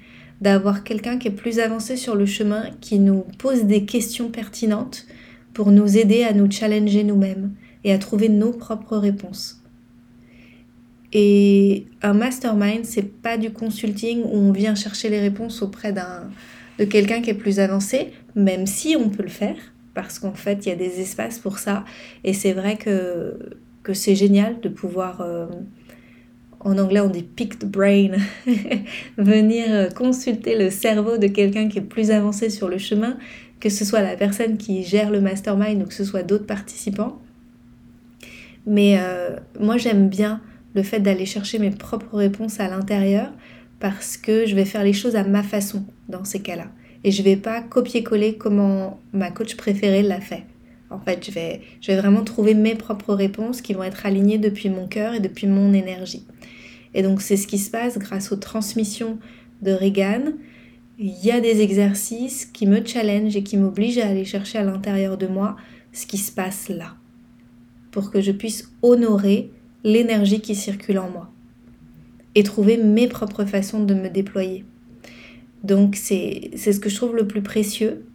d'avoir 0.42 0.84
quelqu'un 0.84 1.18
qui 1.20 1.28
est 1.28 1.32
plus 1.32 1.60
avancé 1.60 1.96
sur 1.96 2.16
le 2.16 2.26
chemin, 2.26 2.72
qui 2.82 2.98
nous 2.98 3.26
pose 3.38 3.66
des 3.66 3.86
questions 3.86 4.30
pertinentes 4.30 5.06
pour 5.54 5.72
nous 5.72 5.98
aider 5.98 6.24
à 6.24 6.34
nous 6.34 6.50
challenger 6.50 7.04
nous-mêmes 7.04 7.52
et 7.84 7.94
à 7.94 8.00
trouver 8.00 8.28
nos 8.30 8.52
propres 8.52 8.98
réponses. 8.98 9.62
Et 11.14 11.86
un 12.02 12.14
mastermind, 12.14 12.86
c'est 12.86 13.22
pas 13.22 13.38
du 13.38 13.52
consulting 13.52 14.24
où 14.24 14.34
on 14.34 14.52
vient 14.52 14.76
chercher 14.76 15.10
les 15.10 15.20
réponses 15.20 15.62
auprès 15.62 15.92
d'un 15.92 16.30
de 16.80 16.86
quelqu'un 16.86 17.22
qui 17.22 17.30
est 17.30 17.36
plus 17.36 17.60
avancé, 17.60 18.12
même 18.36 18.66
si 18.66 18.96
on 18.98 19.10
peut 19.10 19.24
le 19.24 19.30
faire 19.30 19.58
parce 19.94 20.20
qu'en 20.20 20.34
fait, 20.34 20.66
il 20.66 20.70
y 20.70 20.72
a 20.72 20.76
des 20.76 21.02
espaces 21.02 21.40
pour 21.40 21.60
ça. 21.60 21.86
Et 22.24 22.34
c'est 22.34 22.54
vrai 22.54 22.78
que, 22.78 23.38
que 23.84 23.94
c'est 23.94 24.16
génial 24.16 24.60
de 24.62 24.70
pouvoir, 24.70 25.22
euh, 25.22 25.48
en 26.60 26.78
anglais 26.78 27.00
on 27.00 27.10
dit 27.10 27.24
pick 27.24 27.60
the 27.60 27.66
brain, 27.66 28.12
venir 29.18 29.66
euh, 29.70 29.90
consulter 29.90 30.58
le 30.58 30.70
cerveau 30.70 31.18
de 31.18 31.28
quelqu'un 31.28 31.68
qui 31.68 31.80
est 31.80 31.82
plus 31.82 32.12
avancé 32.12 32.50
sur 32.50 32.70
le 32.70 32.78
chemin, 32.78 33.18
que 33.60 33.70
ce 33.70 33.86
soit 33.86 34.02
la 34.02 34.16
personne 34.16 34.58
qui 34.58 34.84
gère 34.84 35.12
le 35.12 35.22
mastermind 35.22 35.84
ou 35.84 35.86
que 35.86 35.94
ce 35.94 36.04
soit 36.04 36.24
d'autres 36.24 36.48
participants. 36.48 37.22
Mais 38.66 38.98
euh, 39.00 39.38
moi, 39.60 39.78
j'aime 39.78 40.08
bien 40.08 40.42
le 40.74 40.84
fait 40.84 41.00
d'aller 41.00 41.26
chercher 41.26 41.60
mes 41.60 41.72
propres 41.72 42.16
réponses 42.16 42.60
à 42.60 42.70
l'intérieur 42.70 43.32
parce 43.80 44.16
que 44.16 44.46
je 44.46 44.56
vais 44.56 44.66
faire 44.66 44.84
les 44.84 44.94
choses 44.94 45.16
à 45.16 45.24
ma 45.24 45.44
façon 45.44 45.84
dans 46.08 46.24
ces 46.24 46.40
cas-là. 46.40 46.68
Et 47.04 47.12
je 47.12 47.24
vais 47.24 47.36
pas 47.36 47.62
copier-coller 47.62 48.36
comment 48.36 49.00
ma 49.14 49.32
coach 49.32 49.56
préférée 49.56 50.04
l'a 50.04 50.22
fait. 50.22 50.44
En 50.90 51.00
fait, 51.00 51.26
je 51.26 51.32
vais, 51.32 51.62
je 51.80 51.92
vais 51.92 51.98
vraiment 51.98 52.24
trouver 52.24 52.54
mes 52.54 52.76
propres 52.76 53.14
réponses 53.14 53.62
qui 53.62 53.74
vont 53.74 53.84
être 53.84 54.06
alignées 54.06 54.38
depuis 54.38 54.70
mon 54.70 54.88
cœur 54.88 55.14
et 55.14 55.20
depuis 55.20 55.48
mon 55.48 55.74
énergie. 55.74 56.26
Et 56.94 57.02
donc 57.02 57.22
c'est 57.22 57.38
ce 57.38 57.48
qui 57.48 57.58
se 57.58 57.72
passe 57.72 57.98
grâce 57.98 58.32
aux 58.32 58.38
transmissions 58.38 59.18
de 59.62 59.72
Regan. 59.72 60.34
Il 61.00 61.26
y 61.26 61.32
a 61.32 61.40
des 61.40 61.62
exercices 61.62 62.46
qui 62.46 62.68
me 62.68 62.86
challengent 62.86 63.36
et 63.36 63.44
qui 63.44 63.58
m'obligent 63.58 64.00
à 64.00 64.08
aller 64.10 64.26
chercher 64.26 64.58
à 64.58 64.64
l'intérieur 64.64 65.18
de 65.18 65.28
moi 65.28 65.56
ce 65.94 66.06
qui 66.06 66.18
se 66.18 66.32
passe 66.32 66.70
là. 66.70 66.96
Pour 67.92 68.12
que 68.12 68.22
je 68.22 68.32
puisse 68.32 68.72
honorer 68.82 69.52
l'énergie 69.84 70.42
qui 70.42 70.56
circule 70.56 71.00
en 71.00 71.10
moi 71.10 71.32
et 72.36 72.44
trouver 72.44 72.78
mes 72.78 73.08
propres 73.08 73.46
façons 73.46 73.84
de 73.84 73.94
me 73.94 74.10
déployer. 74.10 74.66
Donc 75.64 75.96
c'est 75.96 76.52
ce 76.56 76.80
que 76.80 76.90
je 76.90 76.96
trouve 76.96 77.16
le 77.16 77.28
plus 77.28 77.42
précieux. 77.42 78.06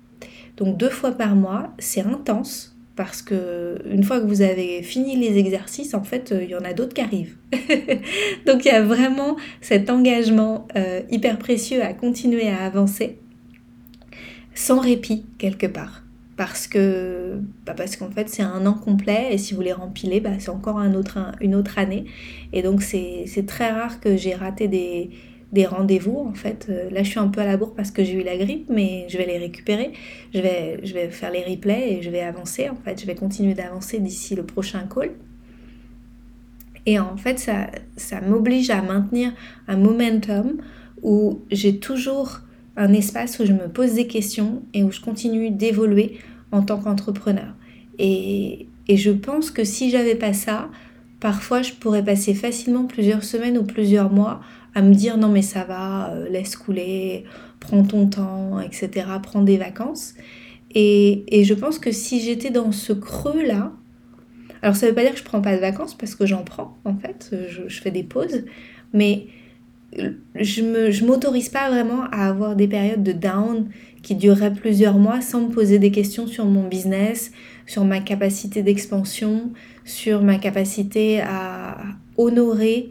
Donc 0.57 0.77
deux 0.77 0.91
fois 0.91 1.13
par 1.13 1.37
mois, 1.37 1.75
c'est 1.79 2.01
intense 2.01 2.77
parce 2.97 3.21
que 3.21 3.79
une 3.91 4.03
fois 4.03 4.21
que 4.21 4.27
vous 4.27 4.41
avez 4.41 4.83
fini 4.83 5.17
les 5.17 5.39
exercices, 5.39 5.93
en 5.93 6.03
fait, 6.03 6.35
il 6.41 6.49
y 6.49 6.55
en 6.55 6.65
a 6.65 6.73
d'autres 6.73 6.95
qui 6.95 7.03
arrivent. 7.03 7.37
Donc 8.47 8.65
il 8.65 8.69
y 8.69 8.71
a 8.71 8.83
vraiment 8.83 9.37
cet 9.61 9.91
engagement 9.91 10.67
euh, 10.77 11.03
hyper 11.11 11.39
précieux 11.39 11.83
à 11.83 11.93
continuer 11.93 12.49
à 12.49 12.65
avancer 12.65 13.19
sans 14.55 14.81
répit 14.81 15.27
quelque 15.39 15.67
part 15.67 16.03
parce 16.39 16.67
que 16.67 17.39
bah 17.65 17.75
parce 17.75 17.97
qu'en 17.97 18.11
fait 18.11 18.29
c'est 18.29 18.43
un 18.43 18.67
an 18.67 18.75
complet 18.75 19.29
et 19.31 19.39
si 19.39 19.55
vous 19.55 19.61
les 19.61 19.73
rempilez 19.73 20.21
bah 20.21 20.31
c'est 20.39 20.51
encore 20.51 20.79
un 20.79 20.91
une 21.41 21.55
autre 21.55 21.79
année 21.79 22.05
et 22.53 22.63
donc 22.63 22.83
c'est 22.83 23.47
très 23.47 23.71
rare 23.71 24.01
que 24.01 24.17
j'ai 24.17 24.35
raté 24.35 24.69
des, 24.69 25.11
des 25.53 25.67
rendez-vous 25.67 26.19
en 26.19 26.35
fait. 26.35 26.67
Euh, 26.69 26.91
là 26.91 27.03
je 27.03 27.11
suis 27.11 27.19
un 27.19 27.29
peu 27.29 27.41
à 27.41 27.47
la 27.47 27.57
bourre 27.57 27.75
parce 27.75 27.91
que 27.91 28.03
j'ai 28.05 28.15
eu 28.15 28.23
la 28.23 28.37
grippe 28.37 28.69
mais 28.69 29.07
je 29.09 29.19
vais 29.19 29.27
les 29.27 29.39
récupérer. 29.39 29.93
Je 30.35 30.41
vais, 30.41 30.81
je 30.83 30.93
vais 30.95 31.09
faire 31.11 31.31
les 31.31 31.45
replays 31.45 31.95
et 31.95 32.03
je 32.03 32.11
vais 32.11 32.21
avancer 32.21 32.69
en 32.69 32.77
fait. 32.77 33.01
Je 33.01 33.07
vais 33.07 33.15
continuer 33.15 33.55
d'avancer 33.55 33.99
d'ici 33.99 34.35
le 34.35 34.45
prochain 34.45 34.87
call. 34.93 35.13
Et 36.85 36.99
en 36.99 37.17
fait 37.17 37.39
ça, 37.39 37.69
ça 37.97 38.21
m'oblige 38.21 38.71
à 38.71 38.83
maintenir 38.83 39.33
un 39.69 39.77
momentum 39.77 40.59
où 41.03 41.41
j'ai 41.51 41.79
toujours 41.79 42.41
un 42.77 42.93
espace 42.93 43.39
où 43.39 43.47
je 43.47 43.53
me 43.53 43.69
pose 43.69 43.95
des 43.95 44.07
questions 44.07 44.63
et 44.75 44.83
où 44.83 44.93
je 44.93 45.01
continue 45.01 45.51
d'évoluer 45.51 46.19
en 46.53 46.63
tant 46.63 46.79
qu'entrepreneur. 46.79 47.55
Et, 47.99 48.69
et, 48.89 48.97
je 48.97 49.11
pense 49.11 49.51
que 49.51 49.65
si 49.65 49.91
j'avais 49.91 50.15
pas 50.15 50.35
ça, 50.35 50.69
parfois 51.21 51.63
je 51.63 51.73
pourrais 51.73 52.05
passer 52.05 52.35
facilement 52.35 52.85
plusieurs 52.85 53.25
semaines 53.25 53.59
ou 53.59 53.65
plusieurs 53.65 54.13
mois 54.13 54.41
à 54.75 54.83
me 54.83 54.95
dire 54.95 55.17
non 55.17 55.29
mais 55.29 55.43
ça 55.43 55.65
va, 55.65 56.11
euh, 56.11 56.29
laisse 56.29 56.57
couler, 56.57 57.25
prends 57.61 57.83
ton 57.83 58.07
temps, 58.09 58.61
etc., 58.61 59.07
prends 59.23 59.43
des 59.43 59.57
vacances. 59.57 60.15
Et, 60.75 61.25
et 61.29 61.45
je 61.45 61.55
pense 61.55 61.79
que 61.79 61.93
si 61.93 62.21
j'étais 62.21 62.51
dans 62.51 62.73
ce 62.73 62.93
creux-là, 62.93 63.73
alors 64.63 64.77
ça 64.77 64.87
veut 64.87 64.95
pas 64.95 65.03
dire 65.03 65.13
que 65.13 65.19
je 65.19 65.25
prends 65.25 65.41
pas 65.41 65.55
de 65.55 65.61
vacances 65.61 65.95
parce 65.95 66.15
que 66.15 66.27
j'en 66.27 66.43
prends 66.43 66.77
en 66.85 66.97
fait, 66.97 67.35
je, 67.49 67.81
fais 67.81 67.91
des 67.91 68.03
pauses, 68.03 68.45
mais 68.93 69.27
je 70.35 70.91
je 70.91 71.05
m'autorise 71.07 71.49
pas 71.49 71.71
vraiment 71.71 72.05
à 72.13 72.29
avoir 72.29 72.57
des 72.57 72.69
périodes 72.69 73.03
de 73.03 73.13
down 73.13 73.69
qui 74.03 74.15
dureraient 74.15 74.53
plusieurs 74.53 74.99
mois 74.99 75.21
sans 75.21 75.43
me 75.43 75.49
poser 75.49 75.79
des 75.79 75.91
questions 75.91 76.27
sur 76.27 76.45
mon 76.45 76.69
business, 76.69 77.33
sur 77.67 77.85
ma 77.85 78.01
capacité 78.01 78.63
d'expansion, 78.63 79.53
sur 79.85 80.23
ma 80.23 80.39
capacité 80.39 81.21
à 81.21 81.79
honorer 82.17 82.91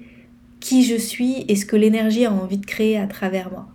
qui 0.60 0.84
je 0.84 0.96
suis 0.96 1.46
et 1.48 1.56
ce 1.56 1.66
que 1.66 1.76
l'énergie 1.76 2.26
a 2.26 2.34
envie 2.34 2.58
de 2.58 2.66
créer 2.66 2.98
à 2.98 3.08
travers 3.08 3.52
moi. 3.52 3.68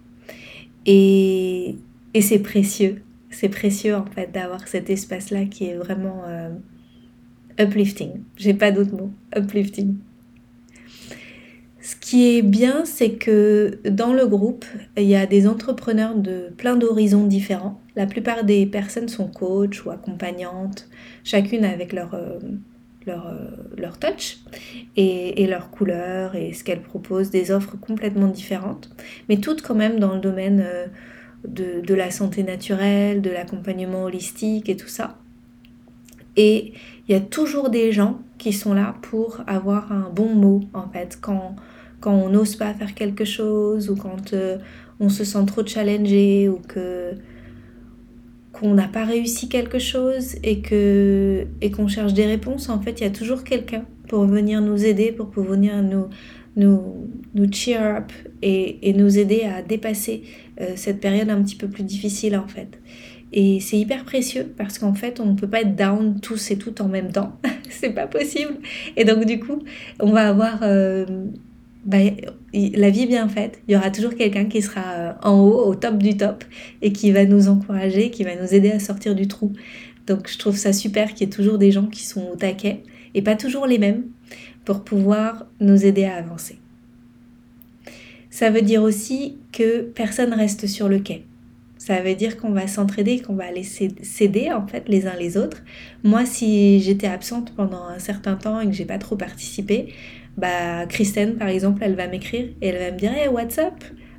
Et, 0.87 1.77
et 2.15 2.21
c'est 2.21 2.39
précieux, 2.41 3.03
c'est 3.31 3.49
précieux 3.49 3.95
en 3.95 4.07
fait 4.07 4.33
d'avoir 4.33 4.67
cet 4.69 4.91
espace-là 4.91 5.45
qui 5.45 5.67
est 5.67 5.77
vraiment 5.77 6.23
euh, 6.27 6.51
uplifting. 7.59 8.23
J'ai 8.37 8.55
pas 8.55 8.71
d'autre 8.71 8.93
mot, 8.93 9.11
uplifting. 9.37 9.97
Qui 12.11 12.39
est 12.39 12.43
bien, 12.43 12.85
c'est 12.87 13.13
que 13.13 13.79
dans 13.89 14.13
le 14.13 14.27
groupe, 14.27 14.65
il 14.97 15.05
y 15.05 15.15
a 15.15 15.27
des 15.27 15.47
entrepreneurs 15.47 16.17
de 16.17 16.53
plein 16.57 16.75
d'horizons 16.75 17.25
différents. 17.25 17.81
La 17.95 18.07
plupart 18.07 18.43
des 18.43 18.67
personnes 18.67 19.09
sont 19.09 19.29
coach 19.29 19.85
ou 19.85 19.93
accompagnantes, 19.93 20.89
chacune 21.23 21.65
avec 21.65 21.93
leur, 21.93 22.15
euh, 22.15 22.41
leur, 23.07 23.29
euh, 23.29 23.47
leur 23.79 24.01
touch 24.01 24.39
et, 24.97 25.41
et, 25.41 25.47
leur 25.47 25.71
couleur 25.71 26.35
et 26.35 26.53
ce 26.53 26.65
qu'elles 26.65 26.83
proposent, 26.83 27.31
des 27.31 27.53
offres 27.53 27.77
complètement 27.77 28.27
différentes, 28.27 28.91
mais 29.29 29.37
toutes 29.37 29.63
quand 29.63 29.77
même 29.77 30.01
dans 30.01 30.15
le 30.15 30.21
domaine 30.21 30.65
euh, 30.67 30.87
de, 31.47 31.81
de 31.81 31.95
la 31.95 32.11
santé 32.11 32.43
naturelle, 32.43 33.23
de 33.23 33.31
l'accompagnement 33.31 34.03
holistique 34.03 34.69
et 34.69 34.77
tout 34.77 34.89
ça. 34.89 35.19
Et 36.35 36.73
il 37.07 37.13
y 37.13 37.15
a 37.15 37.21
toujours 37.21 37.71
des 37.71 37.93
gens 37.93 38.19
qui 38.37 38.53
sont 38.53 38.75
là 38.75 38.97
pour 39.01 39.43
avoir 39.47 39.93
un 39.93 40.11
bon 40.11 40.35
mot 40.35 40.63
en 40.75 40.89
fait 40.89 41.17
quand 41.21 41.55
quand 42.01 42.15
on 42.15 42.29
n'ose 42.31 42.57
pas 42.57 42.73
faire 42.75 42.95
quelque 42.95 43.25
chose 43.25 43.91
ou 43.91 43.97
quand 43.97 44.33
euh, 44.33 44.59
on 44.99 45.09
se 45.09 45.25
sent 45.25 45.45
trop 45.47 45.67
challengé 45.67 46.49
ou 46.49 46.59
que 46.67 47.13
qu'on 48.53 48.75
n'a 48.75 48.89
pas 48.89 49.05
réussi 49.05 49.49
quelque 49.49 49.79
chose 49.79 50.37
et 50.43 50.61
que 50.61 51.47
et 51.61 51.71
qu'on 51.71 51.89
cherche 51.89 52.15
des 52.15 52.27
réponses 52.27 52.69
en 52.69 52.81
fait 52.81 53.01
il 53.01 53.05
y 53.05 53.07
a 53.07 53.11
toujours 53.11 53.45
quelqu'un 53.45 53.85
pour 54.09 54.25
venir 54.27 54.61
nous 54.61 54.85
aider 54.85 55.13
pour 55.13 55.29
venir 55.45 55.83
nous 55.83 56.07
nous, 56.57 57.09
nous 57.35 57.51
cheer 57.53 57.79
up 57.79 58.13
et, 58.43 58.89
et 58.89 58.93
nous 58.93 59.19
aider 59.19 59.43
à 59.43 59.63
dépasser 59.63 60.23
euh, 60.61 60.73
cette 60.75 61.01
période 61.01 61.31
un 61.31 61.41
petit 61.43 61.55
peu 61.55 61.69
plus 61.69 61.85
difficile 61.85 62.37
en 62.37 62.49
fait 62.49 62.79
et 63.33 63.61
c'est 63.61 63.79
hyper 63.79 64.05
précieux 64.05 64.53
parce 64.57 64.79
qu'en 64.79 64.95
fait, 64.95 65.21
on 65.21 65.27
ne 65.27 65.35
peut 65.35 65.49
pas 65.49 65.61
être 65.61 65.77
down 65.77 66.21
tous 66.21 66.51
et 66.51 66.59
toutes 66.59 66.81
en 66.81 66.89
même 66.89 67.13
temps. 67.13 67.39
c'est 67.71 67.91
pas 67.91 68.07
possible. 68.07 68.55
Et 68.97 69.05
donc, 69.05 69.25
du 69.25 69.39
coup, 69.39 69.63
on 70.01 70.11
va 70.11 70.29
avoir 70.29 70.61
euh, 70.63 71.07
bah, 71.85 71.99
la 72.53 72.91
vie 72.91 73.07
bien 73.07 73.29
faite. 73.29 73.61
Il 73.67 73.75
y 73.75 73.77
aura 73.77 73.91
toujours 73.91 74.15
quelqu'un 74.15 74.45
qui 74.45 74.63
sera 74.63 74.93
euh, 74.93 75.13
en 75.23 75.39
haut, 75.41 75.67
au 75.67 75.75
top 75.75 75.99
du 75.99 76.17
top, 76.17 76.45
et 76.83 76.93
qui 76.93 77.11
va 77.11 77.25
nous 77.25 77.49
encourager, 77.49 78.11
qui 78.11 78.25
va 78.25 78.37
nous 78.37 78.55
aider 78.55 78.71
à 78.71 78.81
sortir 78.81 79.15
du 79.15 79.29
trou. 79.29 79.53
Donc, 80.07 80.29
je 80.29 80.39
trouve 80.39 80.57
ça 80.57 80.73
super 80.73 81.15
qu'il 81.15 81.27
y 81.27 81.31
ait 81.31 81.33
toujours 81.33 81.59
des 81.59 81.71
gens 81.71 81.87
qui 81.87 82.05
sont 82.05 82.29
au 82.33 82.37
taquet, 82.37 82.83
et 83.15 83.23
pas 83.23 83.37
toujours 83.37 83.67
les 83.67 83.79
mêmes, 83.79 84.05
pour 84.65 84.85
pouvoir 84.85 85.47
nous 85.61 85.85
aider 85.85 86.05
à 86.05 86.17
avancer. 86.17 86.59
Ça 88.31 88.51
veut 88.51 88.63
dire 88.63 88.83
aussi 88.83 89.39
que 89.53 89.83
personne 89.83 90.33
reste 90.33 90.67
sur 90.67 90.89
le 90.89 90.99
quai. 90.99 91.25
Ça 91.79 92.03
veut 92.03 92.15
dire 92.15 92.37
qu'on 92.37 92.51
va 92.51 92.67
s'entraider, 92.67 93.21
qu'on 93.21 93.35
va 93.35 93.47
aller 93.47 93.65
s'aider 93.65 94.53
en 94.53 94.67
fait 94.67 94.87
les 94.89 95.07
uns 95.07 95.17
les 95.19 95.39
autres. 95.39 95.63
Moi, 96.05 96.27
si 96.27 96.79
j'étais 96.81 97.07
absente 97.07 97.55
pendant 97.57 97.85
un 97.85 97.99
certain 97.99 98.37
temps 98.37 98.61
et 98.61 98.67
que 98.67 98.73
j'ai 98.73 98.85
pas 98.85 98.99
trop 98.99 99.17
participé, 99.17 99.95
bah 100.37 100.87
Christine 100.87 101.37
par 101.37 101.49
exemple, 101.49 101.83
elle 101.85 101.95
va 101.95 102.07
m'écrire 102.07 102.49
et 102.61 102.69
elle 102.69 102.79
va 102.79 102.91
me 102.93 102.99
dire 102.99 103.13
Hey, 103.13 103.29
what's 103.29 103.59
up? 103.59 103.75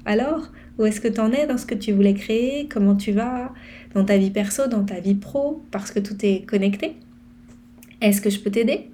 Alors, 0.05 0.51
où 0.77 0.85
est-ce 0.85 0.99
que 0.99 1.07
tu 1.07 1.19
en 1.19 1.31
es 1.31 1.45
dans 1.45 1.57
ce 1.57 1.65
que 1.65 1.75
tu 1.75 1.91
voulais 1.91 2.13
créer? 2.13 2.67
Comment 2.67 2.95
tu 2.95 3.11
vas 3.11 3.53
dans 3.93 4.03
ta 4.03 4.17
vie 4.17 4.31
perso, 4.31 4.67
dans 4.67 4.83
ta 4.83 4.99
vie 4.99 5.15
pro? 5.15 5.63
Parce 5.71 5.91
que 5.91 5.99
tout 5.99 6.15
est 6.23 6.45
connecté. 6.45 6.95
Est-ce 8.01 8.21
que 8.21 8.29
je 8.29 8.39
peux 8.39 8.49
t'aider? 8.49 8.89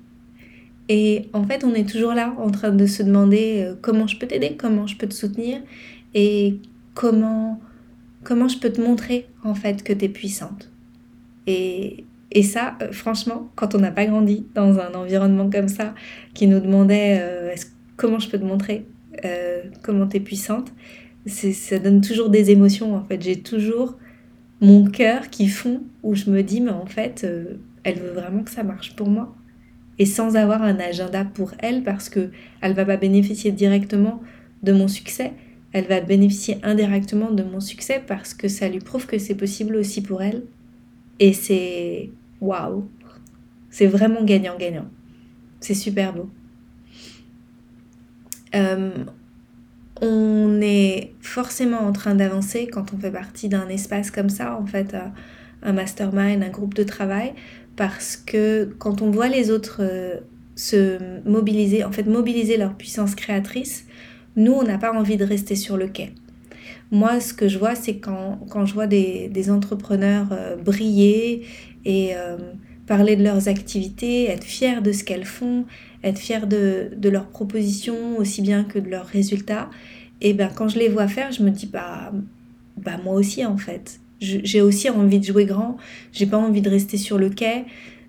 Et 0.89 1.29
en 1.33 1.43
fait, 1.45 1.63
on 1.63 1.73
est 1.73 1.87
toujours 1.87 2.13
là 2.13 2.35
en 2.37 2.49
train 2.49 2.71
de 2.71 2.85
se 2.85 3.03
demander 3.03 3.63
euh, 3.65 3.75
comment 3.81 4.07
je 4.07 4.17
peux 4.17 4.27
t'aider, 4.27 4.55
comment 4.57 4.87
je 4.87 4.95
peux 4.97 5.07
te 5.07 5.13
soutenir? 5.13 5.61
Et 6.13 6.59
comment 6.93 7.59
comment 8.23 8.47
je 8.49 8.57
peux 8.57 8.69
te 8.69 8.81
montrer 8.81 9.27
en 9.43 9.55
fait 9.55 9.83
que 9.83 9.93
tu 9.93 10.05
es 10.05 10.09
puissante? 10.09 10.69
Et, 11.45 12.05
et 12.31 12.43
ça, 12.43 12.77
euh, 12.81 12.91
franchement, 12.91 13.49
quand 13.55 13.75
on 13.75 13.79
n'a 13.79 13.91
pas 13.91 14.05
grandi 14.05 14.45
dans 14.53 14.79
un 14.79 14.93
environnement 14.93 15.49
comme 15.49 15.67
ça, 15.67 15.95
qui 16.33 16.47
nous 16.47 16.59
demandait 16.59 17.19
euh, 17.21 17.55
comment 17.95 18.19
je 18.19 18.29
peux 18.29 18.39
te 18.39 18.43
montrer 18.43 18.85
euh, 19.25 19.63
comment 19.81 20.07
tu 20.07 20.17
es 20.17 20.19
puissante, 20.19 20.71
ça 21.25 21.79
donne 21.79 22.01
toujours 22.01 22.29
des 22.29 22.51
émotions 22.51 22.95
en 22.95 23.03
fait. 23.03 23.21
J'ai 23.21 23.41
toujours 23.41 23.97
mon 24.61 24.85
cœur 24.85 25.29
qui 25.29 25.47
fond 25.47 25.81
où 26.03 26.15
je 26.15 26.29
me 26.29 26.41
dis 26.41 26.61
mais 26.61 26.71
en 26.71 26.85
fait 26.85 27.27
elle 27.83 27.99
veut 27.99 28.11
vraiment 28.11 28.43
que 28.43 28.49
ça 28.49 28.63
marche 28.63 28.95
pour 28.95 29.09
moi 29.09 29.35
et 29.99 30.05
sans 30.05 30.35
avoir 30.35 30.63
un 30.63 30.79
agenda 30.79 31.25
pour 31.25 31.51
elle 31.59 31.83
parce 31.83 32.09
que 32.09 32.31
elle 32.61 32.73
va 32.73 32.85
pas 32.85 32.97
bénéficier 32.97 33.51
directement 33.51 34.21
de 34.63 34.71
mon 34.71 34.87
succès 34.87 35.33
elle 35.73 35.85
va 35.85 35.99
bénéficier 35.99 36.57
indirectement 36.63 37.31
de 37.31 37.43
mon 37.43 37.59
succès 37.59 38.01
parce 38.05 38.33
que 38.33 38.47
ça 38.47 38.69
lui 38.69 38.79
prouve 38.79 39.05
que 39.05 39.17
c'est 39.17 39.35
possible 39.35 39.75
aussi 39.75 40.01
pour 40.01 40.21
elle. 40.21 40.43
Et 41.19 41.33
c'est 41.33 42.09
waouh, 42.41 42.87
c'est 43.69 43.87
vraiment 43.87 44.23
gagnant-gagnant. 44.23 44.87
C'est 45.59 45.73
super 45.73 46.13
beau. 46.13 46.29
Euh, 48.55 48.91
on 50.01 50.61
est 50.61 51.13
forcément 51.21 51.79
en 51.79 51.91
train 51.91 52.15
d'avancer 52.15 52.67
quand 52.67 52.93
on 52.93 52.97
fait 52.97 53.11
partie 53.11 53.49
d'un 53.49 53.67
espace 53.67 54.11
comme 54.11 54.29
ça, 54.29 54.55
en 54.55 54.65
fait, 54.65 54.95
un 55.63 55.73
mastermind, 55.73 56.43
un 56.43 56.49
groupe 56.49 56.75
de 56.75 56.83
travail, 56.83 57.33
parce 57.75 58.15
que 58.15 58.75
quand 58.77 59.01
on 59.01 59.11
voit 59.11 59.27
les 59.27 59.51
autres 59.51 59.77
euh, 59.81 60.17
se 60.55 60.97
mobiliser, 61.27 61.83
en 61.83 61.91
fait 61.91 62.03
mobiliser 62.03 62.57
leur 62.57 62.75
puissance 62.75 63.15
créatrice, 63.15 63.85
nous, 64.35 64.53
on 64.53 64.63
n'a 64.63 64.77
pas 64.77 64.93
envie 64.93 65.17
de 65.17 65.25
rester 65.25 65.55
sur 65.55 65.77
le 65.77 65.87
quai. 65.87 66.13
Moi, 66.91 67.19
ce 67.19 67.33
que 67.33 67.47
je 67.47 67.57
vois, 67.57 67.75
c'est 67.75 67.97
quand, 67.97 68.39
quand 68.49 68.65
je 68.65 68.73
vois 68.73 68.87
des, 68.87 69.29
des 69.29 69.49
entrepreneurs 69.51 70.27
euh, 70.31 70.55
briller 70.55 71.45
et 71.85 72.15
euh, 72.15 72.37
parler 72.85 73.15
de 73.15 73.23
leurs 73.23 73.47
activités, 73.47 74.29
être 74.29 74.43
fiers 74.43 74.81
de 74.81 74.91
ce 74.91 75.03
qu'elles 75.03 75.25
font, 75.25 75.65
être 76.03 76.19
fiers 76.19 76.45
de, 76.47 76.89
de, 76.95 77.09
leurs 77.09 77.27
propositions 77.27 78.17
aussi 78.17 78.41
bien 78.41 78.63
que 78.63 78.79
de 78.79 78.89
leurs 78.89 79.05
résultats. 79.05 79.69
Et 80.21 80.33
ben 80.33 80.49
quand 80.53 80.67
je 80.67 80.79
les 80.79 80.89
vois 80.89 81.07
faire, 81.07 81.31
je 81.31 81.43
me 81.43 81.49
dis 81.49 81.67
bah, 81.67 82.11
bah 82.77 82.97
moi 83.03 83.15
aussi 83.15 83.45
en 83.45 83.57
fait. 83.57 83.99
J'ai 84.19 84.61
aussi 84.61 84.89
envie 84.89 85.19
de 85.19 85.25
jouer 85.25 85.45
grand, 85.45 85.77
j'ai 86.11 86.25
pas 86.25 86.37
envie 86.37 86.61
de 86.61 86.69
rester 86.71 86.97
sur 86.97 87.19
le 87.19 87.29
quai, 87.29 87.65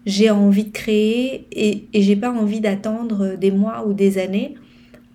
j'ai 0.07 0.31
envie 0.31 0.65
de 0.65 0.71
créer 0.71 1.47
et, 1.53 1.85
et 1.93 2.01
j'ai 2.01 2.17
pas 2.17 2.31
envie 2.31 2.61
d'attendre 2.61 3.37
des 3.37 3.51
mois 3.51 3.87
ou 3.87 3.93
des 3.93 4.17
années 4.17 4.55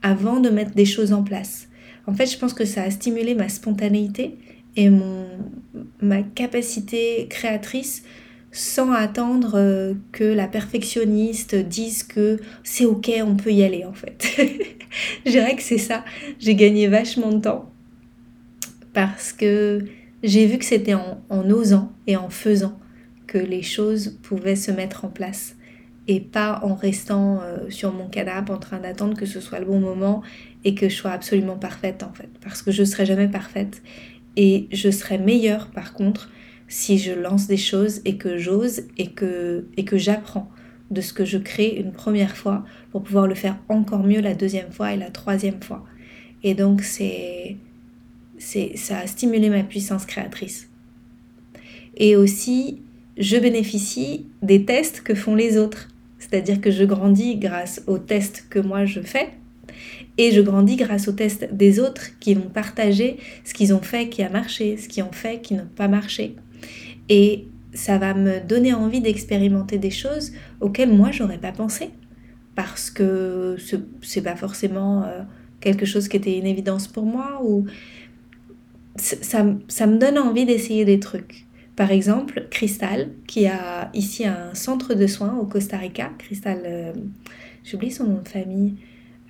avant 0.04 0.40
de 0.40 0.50
mettre 0.50 0.76
des 0.76 0.86
choses 0.86 1.12
en 1.12 1.24
place. 1.24 1.68
En 2.06 2.14
fait, 2.14 2.28
je 2.28 2.38
pense 2.38 2.54
que 2.54 2.66
ça 2.66 2.84
a 2.84 2.92
stimulé 2.92 3.34
ma 3.34 3.50
spontanéité 3.50 4.38
et 4.76 4.90
mon, 4.90 5.26
ma 6.02 6.22
capacité 6.22 7.28
créatrice 7.30 8.04
sans 8.54 8.92
attendre 8.92 9.54
euh, 9.56 9.96
que 10.12 10.24
la 10.24 10.48
perfectionniste 10.48 11.56
dise 11.56 12.04
que 12.04 12.40
c'est 12.64 12.86
ok, 12.86 13.12
on 13.26 13.36
peut 13.36 13.52
y 13.52 13.64
aller 13.64 13.84
en 13.84 13.94
fait. 13.94 14.26
je 15.26 15.32
dirais 15.32 15.56
que 15.56 15.64
c'est 15.64 15.80
ça. 15.80 16.06
J'ai 16.40 16.56
gagné 16.56 16.88
vachement 16.88 17.32
de 17.32 17.42
temps 17.42 17.72
parce 18.94 19.34
que 19.34 19.86
j'ai 20.22 20.46
vu 20.46 20.60
que 20.60 20.66
c'était 20.66 20.94
en, 20.94 21.18
osant 21.50 21.92
et 22.06 22.16
en 22.16 22.30
faisant 22.30 22.78
que 23.26 23.40
les 23.40 23.64
choses 23.64 24.20
pouvaient 24.22 24.56
se 24.56 24.70
mettre 24.70 25.04
en 25.04 25.10
place 25.10 25.56
et 26.08 26.20
pas 26.20 26.60
en 26.64 26.76
restant 26.76 27.42
euh, 27.42 27.70
sur 27.70 27.92
mon 27.92 28.08
canapé 28.08 28.54
en 28.54 28.60
train 28.60 28.78
d'attendre 28.78 29.18
que 29.18 29.26
ce 29.26 29.40
soit 29.40 29.60
le 29.60 29.66
bon 29.66 29.80
moment 29.80 30.22
et 30.64 30.76
que 30.76 30.90
je 30.90 30.96
sois 30.96 31.12
absolument 31.12 31.58
parfaite 31.58 32.04
en 32.04 32.14
fait 32.14 32.30
parce 32.44 32.62
que 32.62 32.72
je 32.72 32.84
serai 32.84 33.06
jamais 33.06 33.28
parfaite 33.28 33.82
et 34.36 34.68
je 34.72 34.92
serai 34.92 35.18
meilleure 35.18 35.68
par 35.68 35.94
contre 35.94 36.30
si 36.74 36.98
je 36.98 37.12
lance 37.12 37.46
des 37.46 37.56
choses 37.56 38.02
et 38.04 38.18
que 38.18 38.40
j'ose 38.40 38.82
et 38.98 39.12
que, 39.12 39.68
j'apprends 39.94 40.50
de 40.90 41.02
ce 41.02 41.14
que 41.14 41.24
je 41.24 41.38
crée 41.38 41.76
une 41.78 41.92
première 41.92 42.36
fois 42.36 42.66
pour 42.92 43.04
pouvoir 43.04 43.28
le 43.28 43.36
faire 43.36 43.60
encore 43.70 44.04
mieux 44.04 44.22
la 44.22 44.34
deuxième 44.34 44.72
fois 44.72 44.92
et 44.92 44.98
la 44.98 45.12
troisième 45.12 45.62
fois. 45.62 45.86
Et 46.42 46.56
donc 46.56 46.82
c'est, 46.82 47.58
c'est 48.40 48.76
ça 48.76 48.98
a 48.98 49.08
stimulé 49.08 49.52
ma 49.52 49.62
puissance 49.62 50.08
créatrice. 50.08 50.68
Et 51.96 52.16
aussi, 52.16 52.82
je 53.20 53.38
bénéficie 53.38 54.26
des 54.42 54.66
tests 54.66 55.02
que 55.02 55.14
font 55.14 55.36
les 55.36 55.60
autres. 55.60 55.90
C'est-à-dire 56.18 56.60
que 56.60 56.72
je 56.72 56.86
grandis 56.86 57.36
grâce 57.36 57.84
aux 57.86 58.00
tests 58.00 58.48
que 58.50 58.58
moi 58.58 58.86
je 58.86 59.02
fais 59.02 59.30
et 60.18 60.32
je 60.32 60.42
grandis 60.42 60.78
grâce 60.78 61.08
aux 61.08 61.14
tests 61.14 61.54
des 61.54 61.80
autres 61.80 62.18
qui 62.20 62.34
vont 62.34 62.50
partager 62.50 63.18
ce 63.44 63.54
qu'ils 63.54 63.76
ont 63.76 63.82
fait 63.84 64.10
qui 64.10 64.24
a 64.24 64.30
marché, 64.30 64.76
ce 64.78 64.88
qu'ils 64.88 65.04
ont 65.04 65.12
fait 65.12 65.40
qui 65.40 65.54
n'a 65.54 65.68
pas 65.76 65.88
marché. 65.88 66.36
Et 67.10 67.48
ça 67.74 67.98
va 67.98 68.14
me 68.14 68.40
donner 68.40 68.74
envie 68.74 69.02
d'expérimenter 69.02 69.78
des 69.78 69.92
choses 69.92 70.32
auxquelles 70.62 70.94
moi 70.94 71.12
j'aurais 71.12 71.38
pas 71.38 71.52
pensé. 71.52 71.90
Parce 72.56 72.92
que 72.92 73.58
c'est 74.02 74.22
pas 74.22 74.36
forcément 74.36 75.04
euh, 75.04 75.22
quelque 75.60 75.86
chose 75.86 76.08
qui 76.08 76.18
était 76.18 76.38
une 76.38 76.46
évidence 76.46 76.88
pour 76.88 77.06
moi 77.06 77.42
ou 77.44 77.66
ça, 78.96 79.46
ça 79.68 79.88
me 79.88 79.98
donne 79.98 80.20
envie 80.20 80.46
d'essayer 80.46 80.86
des 80.86 81.00
trucs. 81.00 81.46
Par 81.76 81.92
exemple, 81.92 82.48
Crystal, 82.52 83.10
qui 83.26 83.48
a 83.48 83.90
ici 83.94 84.26
un 84.26 84.54
centre 84.54 84.94
de 84.94 85.08
soins 85.08 85.36
au 85.40 85.46
Costa 85.46 85.78
Rica. 85.78 86.12
Crystal, 86.20 86.62
euh, 86.66 86.94
j'oublie 87.64 87.90
son 87.90 88.06
nom 88.06 88.22
de 88.22 88.28
famille, 88.28 88.76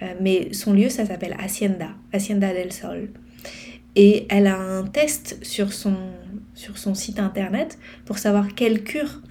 euh, 0.01 0.13
mais 0.20 0.51
son 0.51 0.74
lieu, 0.74 0.89
ça 0.89 1.06
s'appelle 1.06 1.38
Hacienda, 1.39 1.92
Hacienda 2.12 2.53
del 2.53 2.74
Sol. 2.74 3.10
Et 3.96 4.25
elle 4.29 4.48
a 4.48 4.57
un 4.57 4.83
test 4.83 5.38
sur 5.42 5.72
son, 5.72 5.96
sur 6.55 6.77
son 6.77 6.94
site 6.96 7.20
internet 7.20 7.77
pour 8.05 8.18
savoir 8.18 8.55
quelle 8.55 8.83
cure 8.83 9.22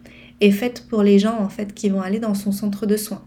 est 0.41 0.51
faite 0.51 0.87
pour 0.89 1.03
les 1.03 1.19
gens 1.19 1.39
en 1.39 1.49
fait 1.49 1.75
qui 1.75 1.89
vont 1.89 2.01
aller 2.01 2.19
dans 2.19 2.35
son 2.35 2.53
centre 2.53 2.87
de 2.87 2.97
soins. 2.97 3.25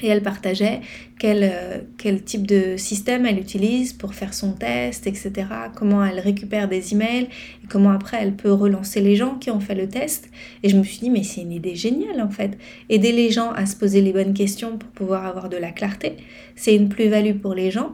Et 0.00 0.08
elle 0.08 0.22
partageait 0.22 0.80
quel, 1.18 1.38
euh, 1.42 1.78
quel 1.98 2.22
type 2.22 2.46
de 2.46 2.76
système 2.76 3.26
elle 3.26 3.38
utilise 3.38 3.92
pour 3.92 4.14
faire 4.14 4.34
son 4.34 4.52
test, 4.52 5.06
etc. 5.06 5.32
Comment 5.74 6.04
elle 6.04 6.18
récupère 6.18 6.68
des 6.68 6.92
emails 6.92 7.28
et 7.62 7.66
comment 7.68 7.90
après 7.90 8.18
elle 8.20 8.34
peut 8.34 8.52
relancer 8.52 9.00
les 9.00 9.14
gens 9.14 9.36
qui 9.36 9.50
ont 9.50 9.60
fait 9.60 9.76
le 9.76 9.88
test. 9.88 10.28
Et 10.62 10.68
je 10.68 10.76
me 10.76 10.82
suis 10.82 10.98
dit, 10.98 11.10
mais 11.10 11.22
c'est 11.22 11.42
une 11.42 11.52
idée 11.52 11.76
géniale 11.76 12.20
en 12.20 12.28
fait. 12.28 12.58
Aider 12.88 13.12
les 13.12 13.30
gens 13.30 13.52
à 13.52 13.66
se 13.66 13.76
poser 13.76 14.00
les 14.00 14.12
bonnes 14.12 14.34
questions 14.34 14.76
pour 14.76 14.90
pouvoir 14.90 15.24
avoir 15.26 15.48
de 15.48 15.56
la 15.56 15.70
clarté, 15.70 16.16
c'est 16.56 16.74
une 16.74 16.88
plus-value 16.88 17.38
pour 17.38 17.54
les 17.54 17.70
gens. 17.70 17.92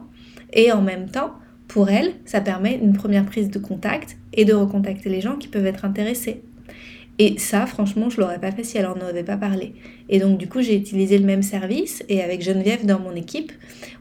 Et 0.53 0.71
en 0.71 0.81
même 0.81 1.09
temps, 1.09 1.33
pour 1.67 1.89
elle, 1.89 2.13
ça 2.25 2.41
permet 2.41 2.75
une 2.75 2.93
première 2.93 3.25
prise 3.25 3.49
de 3.49 3.59
contact 3.59 4.17
et 4.33 4.45
de 4.45 4.53
recontacter 4.53 5.09
les 5.09 5.21
gens 5.21 5.35
qui 5.35 5.47
peuvent 5.47 5.65
être 5.65 5.85
intéressés. 5.85 6.41
Et 7.19 7.37
ça, 7.37 7.65
franchement, 7.65 8.09
je 8.09 8.19
l'aurais 8.19 8.39
pas 8.39 8.51
fait 8.51 8.63
si 8.63 8.77
elle 8.77 8.87
en 8.87 8.95
avait 8.95 9.23
pas 9.23 9.37
parlé. 9.37 9.73
Et 10.09 10.19
donc, 10.19 10.37
du 10.37 10.47
coup, 10.47 10.61
j'ai 10.61 10.75
utilisé 10.75 11.17
le 11.17 11.25
même 11.25 11.43
service 11.43 12.03
et 12.09 12.21
avec 12.21 12.41
Geneviève 12.41 12.85
dans 12.85 12.99
mon 12.99 13.13
équipe, 13.13 13.51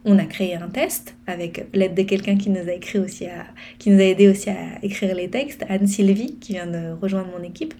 on 0.05 0.19
a 0.19 0.25
créé 0.25 0.55
un 0.55 0.69
test 0.69 1.17
avec 1.27 1.67
l'aide 1.75 1.95
de 1.95 2.03
quelqu'un 2.03 2.37
qui 2.37 2.49
nous 2.49 2.67
a 2.67 2.73
écrit 2.73 2.99
aussi 2.99 3.27
à, 3.27 3.45
qui 3.79 3.91
nous 3.91 4.01
a 4.01 4.05
aidé 4.05 4.29
aussi 4.29 4.49
à 4.49 4.83
écrire 4.83 5.15
les 5.15 5.29
textes, 5.29 5.65
Anne 5.69 5.87
Sylvie, 5.87 6.37
qui 6.37 6.53
vient 6.53 6.67
de 6.67 6.99
rejoindre 7.01 7.29
mon 7.37 7.45
équipe. 7.45 7.75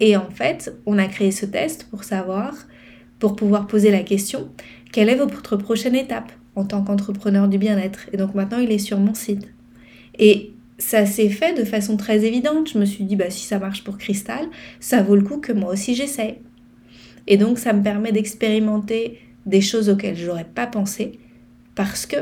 Et 0.00 0.16
en 0.16 0.28
fait, 0.28 0.74
on 0.86 0.98
a 0.98 1.06
créé 1.06 1.30
ce 1.30 1.46
test 1.46 1.88
pour 1.88 2.04
savoir, 2.04 2.54
pour 3.20 3.36
pouvoir 3.36 3.68
poser 3.68 3.90
la 3.90 4.02
question, 4.02 4.50
quelle 4.92 5.08
est 5.08 5.16
votre 5.16 5.56
prochaine 5.56 5.94
étape 5.94 6.30
en 6.56 6.64
tant 6.64 6.82
qu'entrepreneur 6.82 7.48
du 7.48 7.58
bien-être? 7.58 8.08
Et 8.12 8.16
donc 8.16 8.34
maintenant, 8.34 8.58
il 8.58 8.70
est 8.70 8.78
sur 8.78 8.98
mon 8.98 9.14
site. 9.14 9.48
Et 10.18 10.52
ça 10.78 11.06
s'est 11.06 11.28
fait 11.28 11.54
de 11.58 11.64
façon 11.64 11.96
très 11.96 12.24
évidente. 12.24 12.70
Je 12.72 12.78
me 12.78 12.84
suis 12.84 13.04
dit, 13.04 13.16
bah, 13.16 13.30
si 13.30 13.44
ça 13.44 13.58
marche 13.58 13.84
pour 13.84 13.98
Cristal, 13.98 14.46
ça 14.80 15.02
vaut 15.02 15.16
le 15.16 15.22
coup 15.22 15.38
que 15.38 15.52
moi 15.52 15.72
aussi 15.72 15.94
j'essaye. 15.94 16.36
Et 17.26 17.36
donc, 17.36 17.58
ça 17.58 17.72
me 17.72 17.82
permet 17.82 18.12
d'expérimenter 18.12 19.18
des 19.44 19.60
choses 19.60 19.90
auxquelles 19.90 20.16
je 20.16 20.26
n'aurais 20.26 20.44
pas 20.44 20.66
pensé 20.66 21.18
parce 21.74 22.06
que 22.06 22.16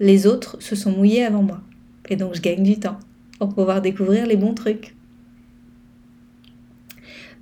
les 0.00 0.26
autres 0.26 0.56
se 0.60 0.76
sont 0.76 0.92
mouillés 0.92 1.24
avant 1.24 1.42
moi. 1.42 1.60
Et 2.08 2.16
donc, 2.16 2.34
je 2.34 2.40
gagne 2.40 2.62
du 2.62 2.78
temps 2.78 2.98
pour 3.38 3.54
pouvoir 3.54 3.82
découvrir 3.82 4.26
les 4.26 4.36
bons 4.36 4.54
trucs. 4.54 4.94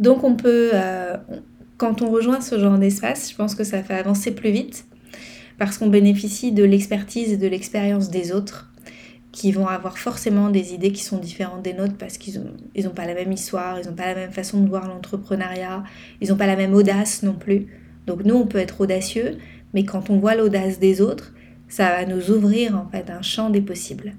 Donc, 0.01 0.25
on 0.25 0.35
peut, 0.35 0.71
euh, 0.73 1.17
quand 1.77 2.03
on 2.03 2.11
rejoint 2.11 2.41
ce 2.41 2.59
genre 2.59 2.79
d'espace, 2.79 3.31
je 3.31 3.37
pense 3.37 3.55
que 3.55 3.65
ça 3.65 3.83
fait 3.83 3.95
avancer 3.95 4.33
plus 4.33 4.51
vite 4.51 4.87
parce 5.59 5.79
qu'on 5.79 5.89
bénéficie 5.89 6.51
de 6.51 6.65
l'expertise 6.65 7.33
et 7.33 7.37
de 7.37 7.47
l'expérience 7.47 8.11
des 8.11 8.33
autres 8.33 8.74
qui 9.35 9.51
vont 9.51 9.67
avoir 9.67 9.99
forcément 9.99 10.49
des 10.49 10.75
idées 10.75 10.93
qui 10.93 11.03
sont 11.03 11.19
différentes 11.19 11.63
des 11.63 11.73
nôtres 11.73 11.97
parce 11.99 12.19
qu'ils 12.19 12.41
n'ont 12.41 12.55
ils 12.77 12.89
pas 12.91 13.05
la 13.05 13.15
même 13.15 13.33
histoire, 13.33 13.81
ils 13.81 13.89
n'ont 13.89 13.95
pas 13.95 14.07
la 14.07 14.15
même 14.15 14.31
façon 14.31 14.61
de 14.61 14.69
voir 14.69 14.87
l'entrepreneuriat, 14.87 15.83
ils 16.21 16.29
n'ont 16.29 16.37
pas 16.37 16.47
la 16.47 16.55
même 16.55 16.73
audace 16.73 17.25
non 17.25 17.35
plus. 17.35 17.67
Donc 18.07 18.25
nous, 18.25 18.37
on 18.37 18.47
peut 18.47 18.59
être 18.59 18.81
audacieux, 18.81 19.39
mais 19.73 19.85
quand 19.85 20.09
on 20.09 20.19
voit 20.19 20.37
l'audace 20.37 20.79
des 20.79 21.01
autres, 21.01 21.35
ça 21.69 21.89
va 21.89 22.07
nous 22.07 22.31
ouvrir 22.31 22.77
en 22.77 22.89
fait 22.89 23.11
un 23.11 23.23
champ 23.23 23.51
des 23.51 23.61
possibles. 23.61 24.13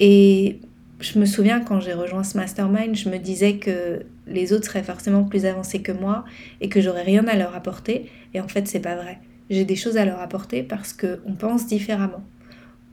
Et 0.00 0.60
je 1.00 1.18
me 1.18 1.26
souviens 1.26 1.60
quand 1.60 1.80
j'ai 1.80 1.92
rejoint 1.92 2.24
ce 2.24 2.38
mastermind, 2.38 2.96
je 2.96 3.10
me 3.10 3.18
disais 3.18 3.58
que 3.58 4.06
les 4.26 4.54
autres 4.54 4.64
seraient 4.64 4.82
forcément 4.82 5.22
plus 5.22 5.44
avancés 5.44 5.82
que 5.82 5.92
moi 5.92 6.24
et 6.62 6.70
que 6.70 6.80
j'aurais 6.80 7.02
rien 7.02 7.28
à 7.28 7.36
leur 7.36 7.54
apporter. 7.54 8.10
Et 8.32 8.40
en 8.40 8.48
fait, 8.48 8.66
c'est 8.66 8.80
pas 8.80 8.96
vrai 8.96 9.18
j'ai 9.50 9.64
des 9.64 9.76
choses 9.76 9.96
à 9.96 10.04
leur 10.04 10.20
apporter 10.20 10.62
parce 10.62 10.92
qu'on 10.92 11.34
pense 11.34 11.66
différemment. 11.66 12.22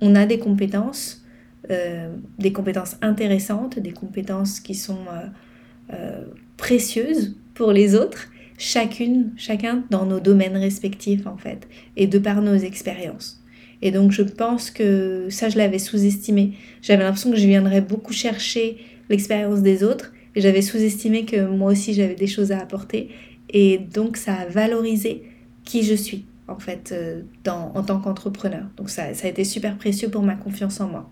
On 0.02 0.16
a 0.16 0.26
des 0.26 0.40
compétences, 0.40 1.24
euh, 1.70 2.16
des 2.40 2.52
compétences 2.52 2.98
intéressantes, 3.02 3.78
des 3.78 3.92
compétences 3.92 4.60
qui 4.60 4.74
sont 4.74 5.06
euh, 5.12 5.94
euh, 5.94 6.26
précieuses 6.58 7.38
pour 7.54 7.72
les 7.72 7.96
autres, 7.96 8.30
chacune, 8.58 9.32
chacun 9.38 9.84
dans 9.92 10.06
nos 10.06 10.20
domaines 10.20 10.58
respectifs 10.58 11.28
en 11.28 11.38
fait, 11.38 11.68
et 11.98 12.08
de 12.08 12.18
par 12.18 12.42
nos 12.42 12.56
expériences. 12.56 13.42
Et 13.84 13.92
donc 13.92 14.12
je 14.12 14.24
pense 14.24 14.72
que 14.72 15.28
ça, 15.30 15.50
je 15.50 15.58
l'avais 15.58 15.80
sous-estimé. 15.80 16.54
J'avais 16.82 17.04
l'impression 17.04 17.32
que 17.32 17.38
je 17.38 17.48
viendrais 17.48 17.82
beaucoup 17.82 18.14
chercher 18.14 18.78
l'expérience 19.10 19.62
des 19.62 19.84
autres, 19.84 20.14
et 20.36 20.42
j'avais 20.42 20.62
sous-estimé 20.62 21.26
que 21.26 21.46
moi 21.46 21.72
aussi 21.72 21.94
j'avais 21.94 22.16
des 22.16 22.28
choses 22.28 22.52
à 22.52 22.60
apporter, 22.60 23.10
et 23.50 23.78
donc 23.78 24.18
ça 24.18 24.34
a 24.34 24.46
valorisé 24.48 25.24
qui 25.64 25.84
je 25.84 25.94
suis 25.94 26.26
en 26.48 26.60
fait 26.60 26.92
euh, 26.92 27.24
en 27.48 27.84
tant 27.84 28.00
qu'entrepreneur. 28.00 28.66
Donc 28.78 28.90
ça, 28.90 29.14
ça 29.14 29.28
a 29.28 29.30
été 29.30 29.44
super 29.44 29.78
précieux 29.78 30.10
pour 30.10 30.24
ma 30.24 30.36
confiance 30.36 30.80
en 30.80 30.88
moi. 30.88 31.10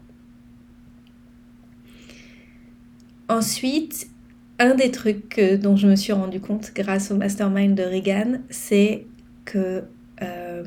Ensuite, 3.29 4.09
un 4.57 4.75
des 4.75 4.91
trucs 4.91 5.39
dont 5.39 5.75
je 5.75 5.87
me 5.87 5.95
suis 5.95 6.13
rendu 6.13 6.41
compte 6.41 6.71
grâce 6.75 7.11
au 7.11 7.15
mastermind 7.15 7.75
de 7.75 7.83
Regan, 7.83 8.41
c'est 8.49 9.05
que 9.45 9.83
euh, 10.21 10.63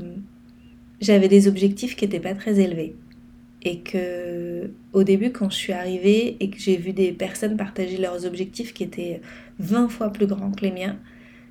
j'avais 1.00 1.28
des 1.28 1.48
objectifs 1.48 1.96
qui 1.96 2.04
n'étaient 2.04 2.20
pas 2.20 2.34
très 2.34 2.60
élevés. 2.60 2.96
Et 3.64 3.80
que 3.80 4.70
au 4.92 5.04
début, 5.04 5.30
quand 5.30 5.50
je 5.50 5.56
suis 5.56 5.72
arrivée 5.72 6.36
et 6.40 6.50
que 6.50 6.58
j'ai 6.58 6.76
vu 6.76 6.92
des 6.92 7.12
personnes 7.12 7.56
partager 7.56 7.96
leurs 7.96 8.26
objectifs 8.26 8.72
qui 8.72 8.82
étaient 8.82 9.20
20 9.60 9.88
fois 9.88 10.10
plus 10.10 10.26
grands 10.26 10.50
que 10.50 10.62
les 10.62 10.72
miens, 10.72 10.98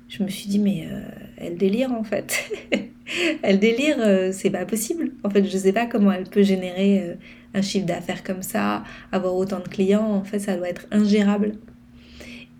je 0.08 0.22
me 0.22 0.28
suis 0.28 0.48
dit, 0.48 0.58
mais 0.58 0.88
euh, 0.90 1.00
elle 1.38 1.56
délire 1.56 1.92
en 1.92 2.04
fait. 2.04 2.50
elle 3.42 3.58
délire, 3.58 3.96
c'est 4.32 4.50
pas 4.50 4.64
possible. 4.64 5.12
En 5.24 5.30
fait, 5.30 5.44
je 5.44 5.56
sais 5.56 5.72
pas 5.72 5.86
comment 5.86 6.12
elle 6.12 6.24
peut 6.24 6.42
générer 6.42 7.16
un 7.54 7.62
chiffre 7.62 7.86
d'affaires 7.86 8.22
comme 8.22 8.42
ça, 8.42 8.84
avoir 9.10 9.34
autant 9.34 9.60
de 9.60 9.68
clients. 9.68 10.04
En 10.04 10.24
fait, 10.24 10.38
ça 10.38 10.56
doit 10.56 10.68
être 10.68 10.86
ingérable. 10.90 11.52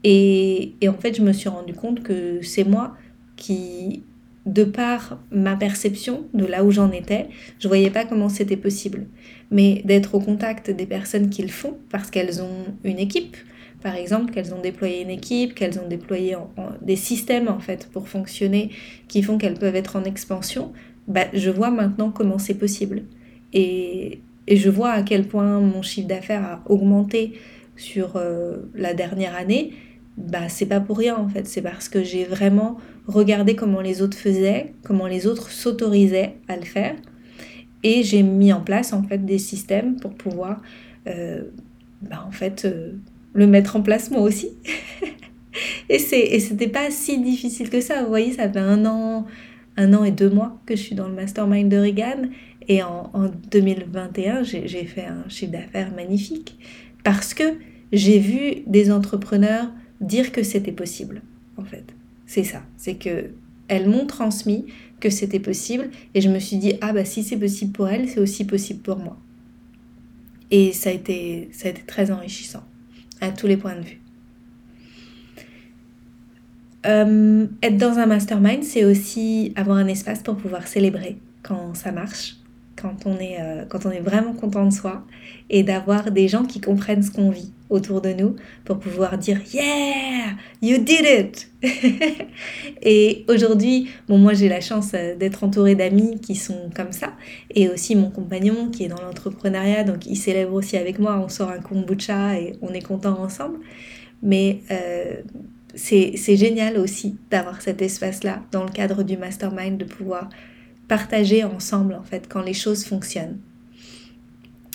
Et, 0.04 0.74
et 0.80 0.88
en 0.88 0.94
fait, 0.94 1.16
je 1.16 1.22
me 1.22 1.32
suis 1.32 1.48
rendu 1.48 1.74
compte 1.74 2.02
que 2.02 2.42
c'est 2.42 2.64
moi 2.64 2.96
qui 3.36 4.02
de 4.46 4.64
par 4.64 5.20
ma 5.30 5.56
perception 5.56 6.26
de 6.34 6.44
là 6.44 6.64
où 6.64 6.70
j'en 6.70 6.90
étais, 6.90 7.28
je 7.60 7.68
voyais 7.68 7.90
pas 7.90 8.04
comment 8.04 8.28
c'était 8.28 8.56
possible. 8.56 9.06
Mais 9.50 9.82
d'être 9.84 10.14
au 10.14 10.20
contact 10.20 10.70
des 10.70 10.86
personnes 10.86 11.30
qui 11.30 11.42
le 11.42 11.48
font, 11.48 11.76
parce 11.90 12.10
qu'elles 12.10 12.42
ont 12.42 12.64
une 12.84 12.98
équipe, 12.98 13.36
par 13.82 13.96
exemple, 13.96 14.32
qu'elles 14.32 14.54
ont 14.54 14.60
déployé 14.60 15.02
une 15.02 15.10
équipe, 15.10 15.54
qu'elles 15.54 15.78
ont 15.80 15.88
déployé 15.88 16.36
des 16.82 16.96
systèmes 16.96 17.48
en 17.48 17.58
fait 17.58 17.88
pour 17.92 18.08
fonctionner, 18.08 18.70
qui 19.08 19.22
font 19.22 19.38
qu'elles 19.38 19.58
peuvent 19.58 19.76
être 19.76 19.96
en 19.96 20.04
expansion, 20.04 20.72
bah, 21.08 21.26
je 21.32 21.50
vois 21.50 21.70
maintenant 21.70 22.10
comment 22.10 22.38
c'est 22.38 22.54
possible. 22.54 23.02
Et, 23.52 24.20
je 24.48 24.68
vois 24.68 24.90
à 24.90 25.02
quel 25.02 25.28
point 25.28 25.60
mon 25.60 25.82
chiffre 25.82 26.08
d'affaires 26.08 26.44
a 26.44 26.64
augmenté 26.66 27.34
sur 27.76 28.16
euh, 28.16 28.56
la 28.74 28.92
dernière 28.92 29.36
année. 29.36 29.72
Bah 30.16 30.48
c'est 30.48 30.66
pas 30.66 30.80
pour 30.80 30.98
rien 30.98 31.16
en 31.16 31.28
fait, 31.28 31.46
c'est 31.46 31.62
parce 31.62 31.88
que 31.88 32.02
j'ai 32.02 32.24
vraiment 32.24 32.76
regardé 33.06 33.54
comment 33.54 33.80
les 33.80 34.02
autres 34.02 34.18
faisaient, 34.18 34.74
comment 34.82 35.06
les 35.06 35.26
autres 35.26 35.50
s'autorisaient 35.50 36.34
à 36.48 36.56
le 36.56 36.64
faire. 36.64 36.96
Et 37.82 38.02
j'ai 38.02 38.22
mis 38.22 38.52
en 38.52 38.60
place 38.60 38.92
en 38.92 39.04
fait 39.04 39.24
des 39.24 39.38
systèmes 39.38 39.96
pour 39.96 40.12
pouvoir 40.14 40.60
euh, 41.06 41.44
bah, 42.02 42.24
en 42.26 42.32
fait 42.32 42.64
euh, 42.64 42.92
le 43.32 43.46
mettre 43.46 43.76
en 43.76 43.82
place 43.82 44.10
moi 44.10 44.20
aussi. 44.20 44.50
et 45.88 45.98
c'était 45.98 46.68
pas 46.68 46.90
si 46.90 47.20
difficile 47.20 47.70
que 47.70 47.80
ça, 47.80 48.02
vous 48.02 48.08
voyez, 48.08 48.32
ça 48.32 48.48
fait 48.48 48.58
un 48.58 48.84
an 48.86 49.26
un 49.76 49.94
an 49.94 50.04
et 50.04 50.10
deux 50.10 50.30
mois 50.30 50.60
que 50.66 50.76
je 50.76 50.82
suis 50.82 50.94
dans 50.94 51.08
le 51.08 51.14
mastermind 51.14 51.70
de 51.70 51.78
Regan 51.78 52.30
et 52.68 52.82
en, 52.82 53.10
en 53.14 53.30
2021 53.50 54.42
j'ai 54.42 54.84
fait 54.84 55.06
un 55.06 55.28
chiffre 55.28 55.52
d'affaires 55.52 55.92
magnifique 55.94 56.58
parce 57.04 57.34
que 57.34 57.54
j'ai 57.92 58.18
vu 58.18 58.62
des 58.66 58.90
entrepreneurs 58.90 59.70
dire 60.00 60.32
que 60.32 60.42
c'était 60.42 60.72
possible, 60.72 61.22
en 61.56 61.64
fait. 61.64 61.94
C'est 62.26 62.44
ça. 62.44 62.62
C'est 62.76 62.94
que 62.94 63.30
elles 63.68 63.88
m'ont 63.88 64.06
transmis 64.06 64.66
que 65.00 65.10
c'était 65.10 65.40
possible 65.40 65.90
et 66.14 66.20
je 66.20 66.28
me 66.28 66.38
suis 66.38 66.56
dit 66.56 66.74
ah 66.80 66.92
bah 66.92 67.04
si 67.04 67.22
c'est 67.22 67.36
possible 67.36 67.72
pour 67.72 67.88
elles, 67.88 68.08
c'est 68.08 68.20
aussi 68.20 68.44
possible 68.44 68.80
pour 68.80 68.98
moi. 68.98 69.18
Et 70.50 70.72
ça 70.72 70.90
a 70.90 70.92
été 70.92 71.48
ça 71.52 71.68
a 71.68 71.70
été 71.70 71.82
très 71.82 72.10
enrichissant 72.10 72.64
à 73.22 73.30
tous 73.30 73.46
les 73.46 73.56
points 73.56 73.76
de 73.76 73.82
vue. 73.82 74.00
Euh, 76.84 77.46
être 77.62 77.76
dans 77.76 77.98
un 77.98 78.06
mastermind, 78.06 78.64
c'est 78.64 78.84
aussi 78.84 79.52
avoir 79.56 79.76
un 79.76 79.86
espace 79.86 80.22
pour 80.22 80.36
pouvoir 80.36 80.66
célébrer 80.66 81.16
quand 81.42 81.74
ça 81.74 81.92
marche, 81.92 82.36
quand 82.76 83.06
on 83.06 83.18
est, 83.18 83.40
euh, 83.40 83.64
quand 83.68 83.86
on 83.86 83.90
est 83.90 84.00
vraiment 84.00 84.32
content 84.32 84.66
de 84.66 84.72
soi 84.72 85.04
et 85.48 85.62
d'avoir 85.62 86.10
des 86.10 86.26
gens 86.26 86.44
qui 86.44 86.60
comprennent 86.60 87.02
ce 87.02 87.12
qu'on 87.12 87.30
vit 87.30 87.52
autour 87.72 88.00
de 88.00 88.10
nous 88.10 88.36
pour 88.64 88.78
pouvoir 88.78 89.18
dire 89.18 89.40
Yeah, 89.52 90.36
you 90.60 90.78
did 90.78 91.04
it 91.04 91.48
Et 92.82 93.24
aujourd'hui, 93.28 93.88
bon, 94.08 94.18
moi 94.18 94.34
j'ai 94.34 94.48
la 94.48 94.60
chance 94.60 94.92
euh, 94.94 95.16
d'être 95.16 95.44
entourée 95.44 95.74
d'amis 95.74 96.20
qui 96.20 96.34
sont 96.34 96.70
comme 96.74 96.92
ça 96.92 97.14
et 97.54 97.68
aussi 97.68 97.96
mon 97.96 98.10
compagnon 98.10 98.68
qui 98.70 98.84
est 98.84 98.88
dans 98.88 99.00
l'entrepreneuriat, 99.00 99.84
donc 99.84 100.06
il 100.06 100.16
célèbre 100.16 100.52
aussi 100.54 100.76
avec 100.76 100.98
moi, 100.98 101.20
on 101.24 101.28
sort 101.28 101.50
un 101.50 101.60
kombucha 101.60 102.38
et 102.38 102.56
on 102.62 102.72
est 102.72 102.82
content 102.82 103.18
ensemble. 103.20 103.58
Mais 104.22 104.60
euh, 104.70 105.14
c'est 105.74 106.36
génial 106.36 106.76
aussi 106.78 107.16
d'avoir 107.30 107.60
cet 107.62 107.82
espace-là 107.82 108.42
dans 108.52 108.64
le 108.64 108.70
cadre 108.70 109.02
du 109.02 109.16
mastermind, 109.16 109.78
de 109.78 109.84
pouvoir 109.84 110.28
partager 110.88 111.44
ensemble 111.44 111.94
en 111.94 112.02
fait 112.02 112.28
quand 112.28 112.42
les 112.42 112.54
choses 112.54 112.84
fonctionnent. 112.84 113.38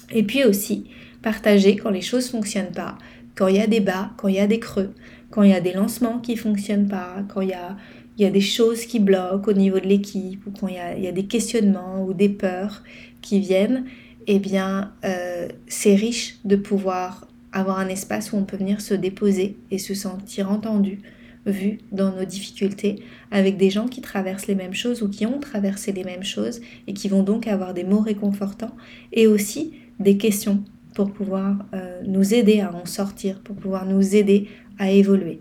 Et 0.10 0.24
puis 0.24 0.44
aussi 0.46 0.86
partager 1.22 1.76
quand 1.76 1.90
les 1.90 2.02
choses 2.02 2.30
fonctionnent 2.30 2.72
pas, 2.74 2.98
quand 3.36 3.48
il 3.48 3.58
y 3.58 3.62
a 3.62 3.68
des 3.68 3.80
bas, 3.80 4.12
quand 4.18 4.28
il 4.28 4.36
y 4.36 4.40
a 4.40 4.48
des 4.48 4.60
creux, 4.60 4.94
quand 5.30 5.44
il 5.44 5.52
y 5.52 5.54
a 5.54 5.62
des 5.62 5.74
lancements 5.74 6.20
qui 6.20 6.36
fonctionnent 6.36 6.88
pas, 6.88 7.24
quand 7.28 7.42
il 7.42 7.50
y 7.50 7.54
a, 7.54 7.78
y 8.18 8.26
a 8.26 8.32
des 8.32 8.42
choses 8.42 8.86
qui 8.86 9.00
bloquent 9.00 9.52
au 9.52 9.54
niveau 9.54 9.80
de 9.80 9.88
l'équipe 9.88 10.46
ou 10.48 10.52
quand 10.52 10.68
il 10.68 10.76
y, 10.76 10.80
a, 10.80 10.98
y, 10.98 11.08
a, 11.08 11.12
des 11.12 11.26
questionnements 11.26 12.04
ou 12.04 12.14
des 12.14 12.30
peurs 12.30 12.84
qui 13.22 13.40
viennent, 13.40 13.86
eh 14.28 14.40
bien 14.40 14.94
euh, 15.06 15.48
c'est 15.68 15.96
riche 15.96 16.38
de 16.46 16.56
pouvoir 16.56 17.28
avoir 17.52 17.80
un 17.80 17.88
espace 17.88 18.34
où 18.34 18.38
on 18.38 18.44
peut 18.44 18.58
venir 18.58 18.82
se 18.82 18.94
déposer 18.94 19.58
et 19.72 19.78
se 19.78 19.94
sentir 19.94 20.52
entendu, 20.52 21.00
vu 21.46 21.80
dans 21.92 22.14
nos 22.14 22.26
difficultés 22.26 22.98
avec 23.32 23.58
des 23.58 23.70
gens 23.70 23.88
qui 23.88 24.02
traversent 24.02 24.48
les 24.48 24.56
mêmes 24.56 24.74
choses 24.74 25.02
ou 25.02 25.10
qui 25.10 25.26
ont 25.26 25.40
traversé 25.40 25.94
les 25.94 26.04
mêmes 26.04 26.24
choses 26.24 26.60
et 26.88 26.94
qui 26.94 27.08
vont 27.08 27.24
donc 27.24 27.48
avoir 27.48 27.74
des 27.74 27.86
mots 27.86 28.02
réconfortants 28.02 28.76
et 29.14 29.28
aussi 29.28 29.74
des 30.00 30.18
questions 30.18 30.64
pour 30.98 31.12
pouvoir 31.12 31.58
euh, 31.76 32.02
nous 32.08 32.34
aider 32.34 32.60
à 32.60 32.74
en 32.74 32.88
sortir, 32.88 33.40
pour 33.42 33.56
pouvoir 33.56 33.86
nous 33.86 34.16
aider 34.16 34.48
à 34.80 34.90
évoluer. 34.90 35.38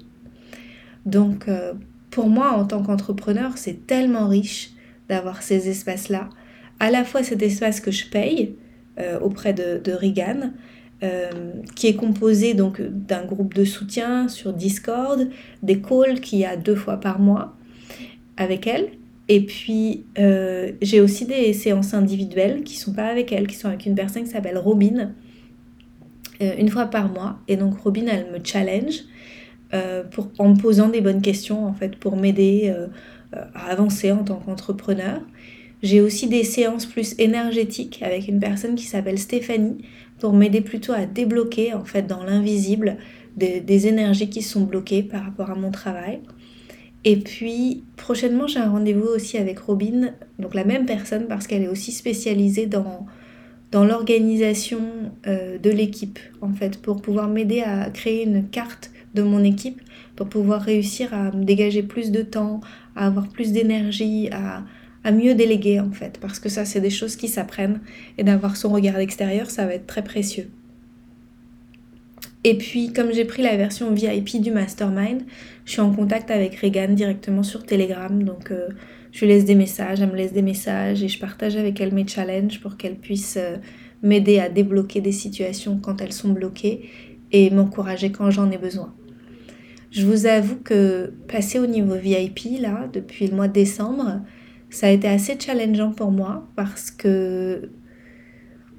Donc 1.06 1.48
euh, 1.48 1.72
pour 2.10 2.28
moi 2.28 2.50
en 2.50 2.66
tant 2.66 2.82
qu'entrepreneur, 2.82 3.52
c'est 3.56 3.86
tellement 3.86 4.28
riche 4.28 4.72
d'avoir 5.08 5.40
ces 5.40 5.70
espaces-là. 5.70 6.28
À 6.78 6.90
la 6.90 7.04
fois 7.04 7.22
cet 7.22 7.40
espace 7.40 7.80
que 7.80 7.90
je 7.90 8.04
paye 8.06 8.54
euh, 8.98 9.18
auprès 9.20 9.54
de, 9.54 9.92
Regan, 9.92 10.52
qui 11.74 11.86
est 11.86 11.96
composé 11.96 12.52
donc 12.52 12.82
d'un 12.82 13.24
groupe 13.24 13.54
de 13.54 13.64
soutien 13.64 14.28
sur 14.28 14.52
Discord, 14.52 15.26
des 15.62 15.80
calls 15.80 16.20
qu'il 16.20 16.38
y 16.38 16.44
a 16.44 16.56
deux 16.58 16.74
fois 16.74 16.98
par 16.98 17.18
mois 17.18 17.56
avec 18.36 18.66
elle. 18.66 18.88
Et 19.28 19.40
puis 19.40 20.04
j'ai 20.82 21.00
aussi 21.00 21.24
des 21.24 21.54
séances 21.54 21.94
individuelles 21.94 22.62
qui 22.62 22.76
sont 22.76 22.92
pas 22.92 23.06
avec 23.06 23.32
elle, 23.32 23.46
qui 23.46 23.56
sont 23.56 23.68
avec 23.68 23.86
une 23.86 23.94
personne 23.94 24.24
qui 24.24 24.30
s'appelle 24.30 24.58
Robin, 24.58 25.12
une 26.40 26.68
fois 26.68 26.86
par 26.86 27.10
mois. 27.10 27.38
Et 27.48 27.56
donc 27.56 27.78
Robin, 27.78 28.06
elle 28.06 28.30
me 28.32 28.44
challenge 28.44 29.04
pour, 30.10 30.30
en 30.38 30.50
me 30.50 30.56
posant 30.56 30.88
des 30.88 31.00
bonnes 31.00 31.22
questions 31.22 31.66
en 31.66 31.72
fait 31.72 31.96
pour 31.96 32.16
m'aider 32.16 32.74
à 33.32 33.70
avancer 33.70 34.12
en 34.12 34.24
tant 34.24 34.36
qu'entrepreneur. 34.36 35.20
J'ai 35.82 36.00
aussi 36.00 36.28
des 36.28 36.44
séances 36.44 36.86
plus 36.86 37.14
énergétiques 37.18 38.02
avec 38.02 38.28
une 38.28 38.40
personne 38.40 38.74
qui 38.74 38.84
s'appelle 38.84 39.18
Stéphanie 39.18 39.78
pour 40.18 40.32
m'aider 40.32 40.60
plutôt 40.60 40.92
à 40.92 41.06
débloquer 41.06 41.74
en 41.74 41.84
fait 41.84 42.06
dans 42.06 42.24
l'invisible 42.24 42.96
des, 43.36 43.86
énergies 43.86 44.30
qui 44.30 44.42
sont 44.42 44.62
bloquées 44.62 45.02
par 45.02 45.24
rapport 45.24 45.50
à 45.50 45.54
mon 45.54 45.70
travail. 45.70 46.20
Et 47.04 47.16
puis 47.16 47.84
prochainement 47.96 48.46
j'ai 48.46 48.58
un 48.58 48.70
rendez-vous 48.70 49.06
aussi 49.06 49.36
avec 49.36 49.58
Robin, 49.58 50.14
donc 50.38 50.54
la 50.54 50.64
même 50.64 50.86
personne 50.86 51.26
parce 51.28 51.46
qu'elle 51.46 51.62
est 51.62 51.68
aussi 51.68 51.92
spécialisée 51.92 52.66
dans, 52.66 53.06
dans 53.72 53.84
l'organisation 53.84 54.80
euh, 55.26 55.58
de 55.58 55.70
l'équipe 55.70 56.18
en 56.40 56.52
fait 56.52 56.80
pour 56.80 57.02
pouvoir 57.02 57.28
m'aider 57.28 57.62
à 57.62 57.90
créer 57.90 58.24
une 58.24 58.48
carte 58.48 58.90
de 59.14 59.22
mon 59.22 59.42
équipe 59.42 59.80
pour 60.16 60.28
pouvoir 60.28 60.62
réussir 60.62 61.12
à 61.12 61.30
me 61.30 61.44
dégager 61.44 61.82
plus 61.82 62.10
de 62.10 62.22
temps, 62.22 62.60
à 62.96 63.06
avoir 63.06 63.28
plus 63.28 63.52
d'énergie, 63.52 64.30
à, 64.32 64.64
mieux 65.12 65.34
déléguer 65.34 65.78
en 65.78 65.92
fait, 65.92 66.18
parce 66.20 66.40
que 66.40 66.48
ça 66.48 66.64
c'est 66.64 66.80
des 66.80 66.90
choses 66.90 67.14
qui 67.14 67.28
s'apprennent. 67.28 67.80
Et 68.18 68.24
d'avoir 68.24 68.56
son 68.56 68.70
regard 68.70 68.98
extérieur 68.98 69.50
ça 69.50 69.64
va 69.64 69.74
être 69.74 69.86
très 69.86 70.02
précieux. 70.02 70.50
Et 72.42 72.58
puis 72.58 72.92
comme 72.92 73.12
j'ai 73.12 73.24
pris 73.24 73.42
la 73.42 73.56
version 73.56 73.92
VIP 73.92 74.40
du 74.40 74.50
mastermind, 74.50 75.22
je 75.64 75.72
suis 75.72 75.80
en 75.80 75.92
contact 75.92 76.30
avec 76.30 76.56
Regan 76.56 76.94
directement 76.94 77.44
sur 77.44 77.64
Telegram, 77.64 78.22
donc 78.22 78.50
euh, 78.50 78.68
je 79.16 79.24
laisse 79.24 79.46
des 79.46 79.54
messages, 79.54 80.02
elle 80.02 80.10
me 80.10 80.16
laisse 80.16 80.34
des 80.34 80.42
messages 80.42 81.02
et 81.02 81.08
je 81.08 81.18
partage 81.18 81.56
avec 81.56 81.80
elle 81.80 81.94
mes 81.94 82.06
challenges 82.06 82.60
pour 82.60 82.76
qu'elle 82.76 82.96
puisse 82.96 83.38
euh, 83.38 83.56
m'aider 84.02 84.38
à 84.38 84.50
débloquer 84.50 85.00
des 85.00 85.12
situations 85.12 85.78
quand 85.82 86.02
elles 86.02 86.12
sont 86.12 86.28
bloquées 86.28 86.90
et 87.32 87.48
m'encourager 87.48 88.12
quand 88.12 88.30
j'en 88.30 88.50
ai 88.50 88.58
besoin. 88.58 88.94
Je 89.90 90.04
vous 90.04 90.26
avoue 90.26 90.56
que 90.56 91.14
passer 91.28 91.58
au 91.58 91.66
niveau 91.66 91.94
VIP 91.94 92.60
là, 92.60 92.90
depuis 92.92 93.26
le 93.26 93.34
mois 93.34 93.48
de 93.48 93.54
décembre, 93.54 94.20
ça 94.68 94.88
a 94.88 94.90
été 94.90 95.08
assez 95.08 95.38
challengeant 95.40 95.92
pour 95.92 96.10
moi 96.10 96.50
parce 96.54 96.90
que 96.90 97.70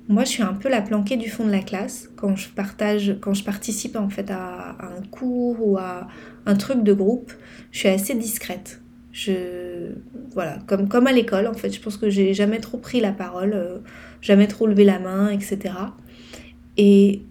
moi 0.07 0.23
je 0.23 0.29
suis 0.29 0.43
un 0.43 0.53
peu 0.53 0.69
la 0.69 0.83
planquée 0.83 1.17
du 1.17 1.31
fond 1.31 1.47
de 1.47 1.51
la 1.51 1.63
classe 1.63 2.11
quand 2.15 2.35
je 2.35 2.49
partage, 2.49 3.17
quand 3.21 3.33
je 3.33 3.43
participe 3.43 3.95
en 3.95 4.09
fait 4.09 4.29
à, 4.29 4.77
un 4.85 5.01
cours 5.09 5.67
ou 5.67 5.79
à 5.79 6.07
un 6.45 6.53
truc 6.53 6.83
de 6.83 6.93
groupe, 6.93 7.31
je 7.71 7.79
suis 7.79 7.89
assez 7.89 8.13
discrète. 8.13 8.81
Je 9.17 9.93
voilà, 10.31 10.59
comme, 10.67 10.87
comme 10.87 11.07
à 11.07 11.11
l'école 11.11 11.47
en 11.47 11.55
fait, 11.55 11.73
je 11.73 11.81
pense 11.81 11.97
que 11.97 12.07
j'ai 12.07 12.35
jamais 12.35 12.59
trop 12.59 12.77
pris 12.77 12.99
la 12.99 13.11
parole, 13.11 13.53
euh, 13.55 13.79
jamais 14.21 14.45
trop 14.45 14.67
levé 14.67 14.83
la 14.83 14.99
main, 14.99 15.29
etc. 15.29 15.73
Et 16.77 17.23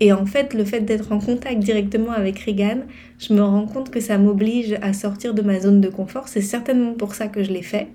et 0.00 0.12
en 0.12 0.24
fait, 0.24 0.54
le 0.54 0.64
fait 0.64 0.80
d'être 0.80 1.12
en 1.12 1.18
contact 1.18 1.58
directement 1.58 2.12
avec 2.12 2.38
Regan, 2.38 2.84
je 3.18 3.34
me 3.34 3.42
rends 3.42 3.66
compte 3.66 3.90
que 3.90 4.00
ça 4.00 4.16
m'oblige 4.16 4.78
à 4.80 4.94
sortir 4.94 5.34
de 5.34 5.42
ma 5.42 5.60
zone 5.60 5.82
de 5.82 5.88
confort. 5.90 6.28
C'est 6.28 6.40
certainement 6.40 6.94
pour 6.94 7.14
ça 7.14 7.26
que 7.28 7.42
je 7.42 7.52
l'ai 7.52 7.62
fait. 7.62 7.88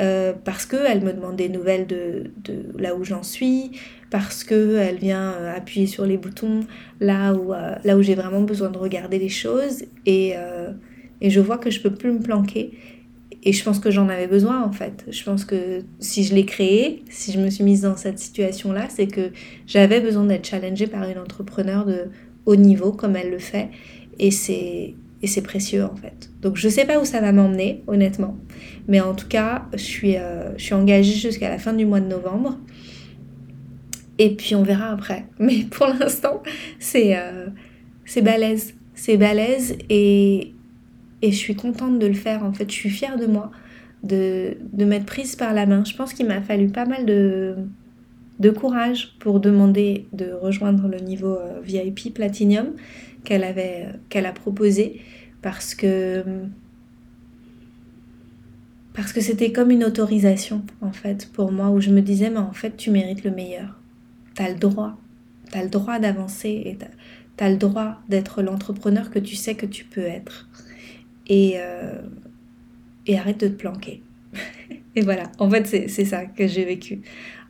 Euh, 0.00 0.32
parce 0.32 0.64
qu'elle 0.64 1.02
me 1.02 1.12
demande 1.12 1.36
des 1.36 1.50
nouvelles 1.50 1.86
de, 1.86 2.30
de 2.44 2.78
là 2.78 2.94
où 2.94 3.04
j'en 3.04 3.22
suis, 3.22 3.72
parce 4.10 4.42
qu'elle 4.42 4.96
vient 4.96 5.32
euh, 5.32 5.54
appuyer 5.54 5.86
sur 5.86 6.06
les 6.06 6.16
boutons 6.16 6.60
là 7.00 7.34
où, 7.34 7.52
là 7.52 7.96
où 7.96 8.02
j'ai 8.02 8.14
vraiment 8.14 8.40
besoin 8.42 8.70
de 8.70 8.78
regarder 8.78 9.18
les 9.18 9.28
choses. 9.28 9.84
Et, 10.06 10.34
et 11.24 11.30
je 11.30 11.40
vois 11.40 11.56
que 11.56 11.70
je 11.70 11.80
peux 11.80 11.90
plus 11.90 12.12
me 12.12 12.20
planquer. 12.20 12.72
Et 13.44 13.54
je 13.54 13.64
pense 13.64 13.78
que 13.78 13.90
j'en 13.90 14.10
avais 14.10 14.26
besoin 14.26 14.62
en 14.62 14.72
fait. 14.72 15.06
Je 15.10 15.24
pense 15.24 15.46
que 15.46 15.80
si 15.98 16.22
je 16.22 16.34
l'ai 16.34 16.44
créé, 16.44 17.02
si 17.08 17.32
je 17.32 17.40
me 17.40 17.48
suis 17.48 17.64
mise 17.64 17.80
dans 17.80 17.96
cette 17.96 18.18
situation-là, 18.18 18.88
c'est 18.90 19.06
que 19.06 19.32
j'avais 19.66 20.02
besoin 20.02 20.24
d'être 20.24 20.46
challengée 20.46 20.86
par 20.86 21.08
une 21.08 21.18
entrepreneur 21.18 21.86
de 21.86 22.10
haut 22.44 22.56
niveau 22.56 22.92
comme 22.92 23.16
elle 23.16 23.30
le 23.30 23.38
fait. 23.38 23.70
Et 24.18 24.30
c'est 24.30 24.94
et 25.22 25.26
c'est 25.26 25.40
précieux 25.40 25.84
en 25.84 25.96
fait. 25.96 26.28
Donc 26.42 26.56
je 26.56 26.68
sais 26.68 26.84
pas 26.84 27.00
où 27.00 27.06
ça 27.06 27.22
va 27.22 27.32
m'emmener 27.32 27.82
honnêtement, 27.86 28.36
mais 28.86 29.00
en 29.00 29.14
tout 29.14 29.28
cas 29.28 29.64
je 29.72 29.78
suis, 29.78 30.18
euh, 30.18 30.54
je 30.58 30.64
suis 30.64 30.74
engagée 30.74 31.14
jusqu'à 31.14 31.48
la 31.48 31.58
fin 31.58 31.72
du 31.72 31.86
mois 31.86 32.00
de 32.00 32.08
novembre. 32.08 32.58
Et 34.18 34.36
puis 34.36 34.54
on 34.54 34.62
verra 34.62 34.90
après. 34.90 35.24
Mais 35.38 35.64
pour 35.70 35.86
l'instant 35.86 36.42
c'est 36.78 37.16
euh, 37.16 37.46
c'est 38.04 38.20
balèze, 38.20 38.74
c'est 38.94 39.16
balèze 39.16 39.76
et, 39.88 40.53
et 41.22 41.32
je 41.32 41.36
suis 41.36 41.54
contente 41.54 41.98
de 41.98 42.06
le 42.06 42.14
faire 42.14 42.44
en 42.44 42.52
fait. 42.52 42.70
Je 42.70 42.74
suis 42.74 42.90
fière 42.90 43.18
de 43.18 43.26
moi, 43.26 43.50
de, 44.02 44.56
de 44.72 44.84
m'être 44.84 45.06
prise 45.06 45.36
par 45.36 45.54
la 45.54 45.66
main. 45.66 45.84
Je 45.84 45.96
pense 45.96 46.12
qu'il 46.12 46.26
m'a 46.26 46.42
fallu 46.42 46.68
pas 46.68 46.84
mal 46.84 47.06
de, 47.06 47.56
de 48.40 48.50
courage 48.50 49.14
pour 49.20 49.40
demander 49.40 50.06
de 50.12 50.32
rejoindre 50.32 50.88
le 50.88 50.98
niveau 50.98 51.36
euh, 51.36 51.60
VIP 51.62 52.14
Platinum 52.14 52.72
qu'elle 53.24 53.44
avait 53.44 53.88
qu'elle 54.08 54.26
a 54.26 54.32
proposé 54.32 55.00
parce 55.40 55.74
que 55.74 56.24
parce 58.92 59.12
que 59.12 59.20
c'était 59.20 59.52
comme 59.52 59.70
une 59.70 59.84
autorisation 59.84 60.62
en 60.80 60.92
fait 60.92 61.30
pour 61.32 61.52
moi 61.52 61.70
où 61.70 61.80
je 61.80 61.90
me 61.90 62.00
disais 62.00 62.30
mais 62.30 62.38
en 62.38 62.52
fait 62.52 62.76
tu 62.76 62.90
mérites 62.90 63.24
le 63.24 63.30
meilleur. 63.30 63.80
Tu 64.34 64.42
as 64.42 64.50
le 64.50 64.56
droit. 64.56 64.96
Tu 65.52 65.58
as 65.58 65.62
le 65.62 65.70
droit 65.70 65.98
d'avancer 65.98 66.62
et 66.64 66.76
tu 67.36 67.44
as, 67.44 67.50
le 67.50 67.56
droit 67.56 67.98
d'être 68.08 68.42
l'entrepreneur 68.42 69.10
que 69.10 69.18
tu 69.18 69.36
sais 69.36 69.54
que 69.54 69.66
tu 69.66 69.84
peux 69.84 70.00
être. 70.00 70.48
Et, 71.26 71.54
euh, 71.56 72.02
et 73.06 73.18
arrête 73.18 73.40
de 73.40 73.48
te 73.48 73.54
planquer. 73.54 74.02
et 74.96 75.00
voilà, 75.00 75.30
en 75.38 75.48
fait 75.50 75.66
c'est 75.66 76.04
ça 76.04 76.26
que 76.26 76.46
j'ai 76.46 76.64
vécu 76.64 77.02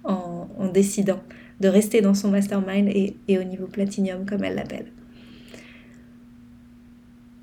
en, 0.05 0.49
décidant 0.73 1.23
de 1.61 1.69
rester 1.69 2.01
dans 2.01 2.15
son 2.15 2.31
mastermind 2.31 2.89
et, 2.89 3.17
et 3.29 3.39
au 3.39 3.45
niveau 3.45 3.67
platinum 3.67 4.27
comme 4.27 4.45
elle 4.45 4.57
l'appelle. 4.57 4.87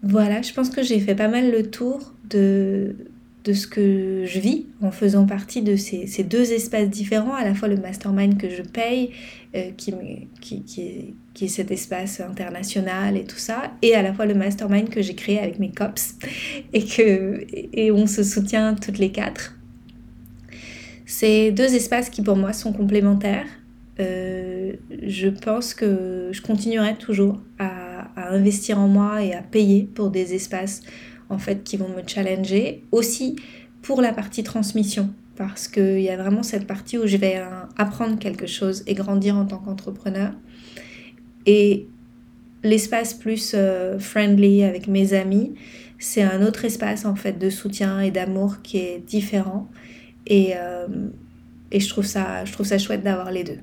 Voilà, 0.03 0.41
je 0.41 0.51
pense 0.53 0.69
que 0.69 0.81
j'ai 0.81 0.99
fait 0.99 1.15
pas 1.15 1.27
mal 1.27 1.51
le 1.51 1.69
tour 1.69 2.13
de, 2.29 2.95
de 3.43 3.53
ce 3.53 3.67
que 3.67 4.23
je 4.25 4.39
vis 4.39 4.67
en 4.81 4.91
faisant 4.91 5.25
partie 5.25 5.61
de 5.61 5.75
ces, 5.75 6.07
ces, 6.07 6.23
deux 6.23 6.51
espaces 6.51 6.89
différents, 6.89 7.33
à 7.33 7.43
la 7.43 7.55
fois 7.55 7.67
le 7.67 7.77
mastermind 7.77 8.37
que 8.37 8.49
je 8.49 8.61
paye, 8.61 9.11
euh, 9.55 9.71
qui, 9.77 9.93
qui, 10.39 10.63
qui, 10.63 10.81
est, 10.81 11.13
qui, 11.33 11.49
cet 11.49 11.71
espace 11.71 12.21
international 12.21 13.17
et 13.17 13.23
tout 13.23 13.37
ça, 13.37 13.71
et 13.81 13.95
à 13.95 14.01
la 14.01 14.13
fois 14.13 14.25
le 14.25 14.35
mastermind 14.35 14.89
que 14.89 15.01
j'ai 15.01 15.15
créé 15.15 15.39
avec 15.39 15.59
mes 15.59 15.71
cops 15.71 16.15
et, 16.73 16.85
que, 16.85 17.45
et 17.51 17.91
on 17.91 18.07
se 18.07 18.23
soutient 18.23 18.75
toutes 18.75 18.99
les 18.99 19.11
quatre. 19.11 19.55
Ces 21.05 21.51
deux 21.51 21.75
espaces 21.75 22.09
qui 22.09 22.21
pour 22.21 22.37
moi 22.37 22.53
sont 22.53 22.71
complémentaires. 22.71 23.47
Euh, 23.99 24.73
je 25.03 25.27
pense 25.27 25.73
que 25.73 26.29
je 26.31 26.41
continuerai 26.41 26.95
toujours 26.95 27.41
à 27.59 27.91
à, 28.15 28.33
investir 28.33 28.79
en 28.79 28.87
moi 28.87 29.23
et 29.23 29.33
à 29.33 29.41
payer 29.41 29.83
pour 29.83 30.09
des 30.09 30.33
espaces 30.33 30.81
en 31.31 31.39
fait 31.39 31.63
qui 31.63 31.77
vont 31.77 31.89
me 31.89 32.01
challenger. 32.05 32.83
Aussi 32.91 33.35
pour 33.81 34.01
la 34.01 34.13
partie 34.13 34.43
transmission 34.43 35.09
parce 35.35 35.67
qu'il 35.67 36.01
y 36.01 36.09
a 36.09 36.17
vraiment 36.17 36.43
cette 36.43 36.67
partie 36.67 36.97
où 36.97 37.07
je 37.07 37.17
vais 37.17 37.37
euh, 37.37 37.47
apprendre 37.77 38.19
quelque 38.19 38.45
chose 38.45 38.83
et 38.85 38.93
grandir 38.93 39.35
en 39.37 39.45
tant 39.45 39.57
qu'entrepreneur. 39.57 40.33
Et 41.45 41.87
l'espace 42.63 43.13
plus 43.13 43.53
euh, 43.55 43.97
friendly 43.97 44.63
avec 44.63 44.87
mes 44.87 45.13
amis, 45.13 45.55
c'est 45.97 46.21
un 46.21 46.45
autre 46.45 46.65
espace 46.65 47.05
en 47.05 47.15
fait 47.15 47.39
de 47.39 47.49
soutien 47.49 48.01
et 48.01 48.11
d'amour 48.11 48.61
qui 48.61 48.77
est 48.77 48.99
différent. 48.99 49.67
Et, 50.27 50.51
euh, 50.55 50.87
et 51.71 51.79
je, 51.79 51.89
trouve 51.89 52.05
ça, 52.05 52.45
je 52.45 52.51
trouve 52.51 52.65
ça 52.65 52.77
chouette 52.77 53.03
d'avoir 53.03 53.31
les 53.31 53.43
deux. 53.43 53.59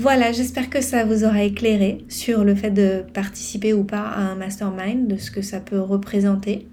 Voilà, 0.00 0.32
j'espère 0.32 0.70
que 0.70 0.80
ça 0.80 1.04
vous 1.04 1.24
aura 1.24 1.44
éclairé 1.44 2.06
sur 2.08 2.42
le 2.42 2.54
fait 2.54 2.70
de 2.70 3.04
participer 3.12 3.74
ou 3.74 3.84
pas 3.84 4.00
à 4.00 4.20
un 4.20 4.34
mastermind, 4.34 5.06
de 5.06 5.18
ce 5.18 5.30
que 5.30 5.42
ça 5.42 5.60
peut 5.60 5.78
représenter. 5.78 6.66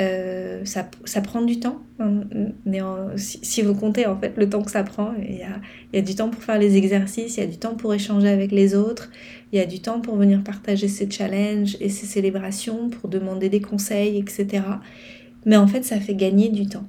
Euh, 0.00 0.64
ça, 0.64 1.20
prend 1.22 1.42
du 1.42 1.60
temps. 1.60 1.80
Hein, 2.00 2.24
mais 2.66 2.80
si, 3.16 3.62
vous 3.62 3.74
comptez 3.76 4.06
en 4.06 4.18
fait 4.18 4.32
le 4.36 4.50
temps 4.50 4.62
que 4.62 4.72
ça 4.72 4.82
prend, 4.82 5.12
il 5.22 5.36
y, 5.36 5.42
a, 5.42 5.60
il 5.92 5.96
y, 5.96 5.98
a, 6.00 6.02
du 6.02 6.16
temps 6.16 6.30
pour 6.30 6.42
faire 6.42 6.58
les 6.58 6.76
exercices, 6.76 7.36
il 7.36 7.40
y 7.40 7.42
a 7.44 7.46
du 7.46 7.58
temps 7.58 7.76
pour 7.76 7.94
échanger 7.94 8.26
avec 8.26 8.50
les 8.50 8.74
autres, 8.74 9.12
il 9.52 9.60
y 9.60 9.62
a 9.62 9.66
du 9.66 9.78
temps 9.78 10.00
pour 10.00 10.16
venir 10.16 10.42
partager 10.42 10.88
ces 10.88 11.08
challenges 11.08 11.76
et 11.78 11.90
ces 11.90 12.06
célébrations, 12.06 12.90
pour 12.90 13.08
demander 13.08 13.50
des 13.50 13.60
conseils, 13.60 14.18
etc. 14.18 14.64
Mais 15.46 15.54
en 15.54 15.68
fait, 15.68 15.84
ça 15.84 16.00
fait 16.00 16.16
gagner 16.16 16.48
du 16.48 16.66
temps. 16.66 16.88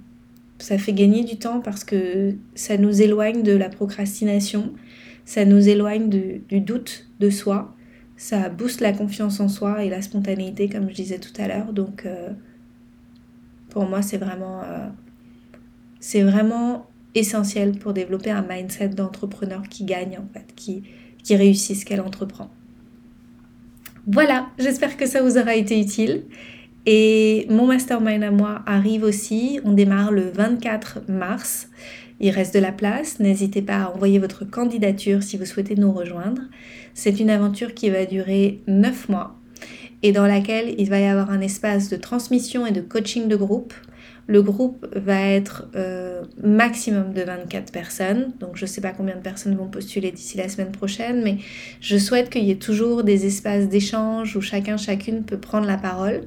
Ça 0.58 0.80
fait 0.80 0.94
gagner 0.94 1.24
du 1.24 1.38
temps 1.38 1.60
parce 1.60 1.84
que 1.84 2.34
ça 2.56 2.78
nous 2.78 3.04
éloigne 3.04 3.44
de 3.44 3.56
la 3.56 3.70
procrastination, 3.70 4.74
ça 5.26 5.46
nous 5.46 5.70
éloigne 5.70 6.10
du 6.10 6.60
doute 6.60 7.08
de 7.20 7.30
soi, 7.30 7.76
ça 8.18 8.50
booste 8.50 8.82
la 8.82 8.94
confiance 8.94 9.40
en 9.40 9.50
soi 9.50 9.84
et 9.84 9.90
la 9.90 10.02
spontanéité, 10.02 10.70
comme 10.70 10.90
je 10.90 10.96
disais 10.96 11.20
tout 11.20 11.34
à 11.42 11.48
l'heure. 11.48 11.74
Donc, 11.74 12.06
euh, 12.06 12.30
pour 13.70 13.86
moi, 13.86 14.02
c'est 14.02 14.18
vraiment, 14.18 14.62
euh, 14.64 16.24
vraiment 16.24 16.88
essentiel 17.16 17.78
pour 17.78 17.94
développer 17.94 18.32
un 18.32 18.46
mindset 18.48 18.90
d'entrepreneur 18.90 19.64
qui 19.70 19.86
gagne, 19.86 20.18
en 20.18 20.28
fait, 20.34 20.54
qui 20.56 21.36
réussit 21.36 21.76
ce 21.76 21.86
qu'elle 21.86 22.02
entreprend. 22.02 22.50
Voilà, 24.06 24.50
j'espère 24.60 24.98
que 24.98 25.06
ça 25.06 25.22
vous 25.22 25.38
aura 25.38 25.56
été 25.56 25.80
utile. 25.80 26.24
Et 26.86 27.48
mon 27.50 27.66
mastermind 27.66 28.24
à 28.24 28.32
moi 28.32 28.62
arrive 28.66 29.04
aussi. 29.04 29.60
On 29.64 29.72
démarre 29.72 30.12
le 30.12 30.30
24 30.30 31.04
mars. 31.08 31.70
Il 32.26 32.30
reste 32.30 32.54
de 32.54 32.60
la 32.60 32.72
place, 32.72 33.20
n'hésitez 33.20 33.62
pas 33.62 33.84
à 33.84 33.90
envoyer 33.90 34.18
votre 34.18 34.46
candidature 34.46 35.22
si 35.22 35.36
vous 35.36 35.46
souhaitez 35.46 35.76
nous 35.76 35.92
rejoindre. 35.92 36.44
C'est 36.94 37.20
une 37.20 37.30
aventure 37.30 37.74
qui 37.74 37.90
va 37.90 38.06
durer 38.06 38.62
9 38.68 39.10
mois 39.10 39.38
et 40.04 40.14
dans 40.14 40.26
laquelle 40.26 40.74
il 40.78 40.90
va 40.90 41.02
y 41.02 41.06
avoir 41.06 41.32
un 41.32 41.42
espace 41.42 41.90
de 41.90 41.98
transmission 41.98 42.66
et 42.66 42.72
de 42.72 42.80
coaching 42.80 43.28
de 43.28 43.36
groupe. 43.36 43.74
Le 44.28 44.42
groupe 44.42 44.88
va 44.96 45.20
être 45.20 45.68
euh, 45.76 46.24
maximum 46.42 47.12
de 47.12 47.24
24 47.24 47.74
personnes, 47.74 48.32
donc 48.40 48.56
je 48.56 48.64
ne 48.64 48.70
sais 48.70 48.80
pas 48.80 48.92
combien 48.92 49.18
de 49.18 49.22
personnes 49.22 49.58
vont 49.58 49.68
postuler 49.68 50.14
d'ici 50.14 50.38
la 50.38 50.48
semaine 50.48 50.72
prochaine, 50.72 51.24
mais 51.24 51.40
je 51.82 51.98
souhaite 51.98 52.30
qu'il 52.30 52.46
y 52.46 52.52
ait 52.52 52.56
toujours 52.56 53.04
des 53.04 53.26
espaces 53.26 53.68
d'échange 53.68 54.38
où 54.38 54.42
chacun, 54.42 54.78
chacune 54.78 55.24
peut 55.24 55.40
prendre 55.40 55.68
la 55.68 55.78
parole, 55.78 56.22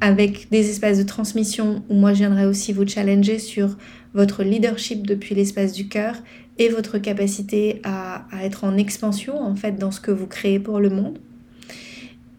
avec 0.00 0.48
des 0.50 0.70
espaces 0.70 0.96
de 0.96 1.02
transmission 1.02 1.82
où 1.90 1.94
moi 1.94 2.14
je 2.14 2.20
viendrai 2.20 2.46
aussi 2.46 2.72
vous 2.72 2.86
challenger 2.86 3.38
sur 3.38 3.76
votre 4.14 4.42
leadership 4.42 5.06
depuis 5.06 5.34
l'espace 5.34 5.72
du 5.72 5.88
cœur 5.88 6.16
et 6.58 6.68
votre 6.68 6.98
capacité 6.98 7.80
à, 7.84 8.26
être 8.42 8.64
en 8.64 8.76
expansion 8.76 9.40
en 9.40 9.54
fait 9.54 9.72
dans 9.72 9.90
ce 9.90 10.00
que 10.00 10.10
vous 10.10 10.26
créez 10.26 10.58
pour 10.58 10.80
le 10.80 10.90
monde. 10.90 11.18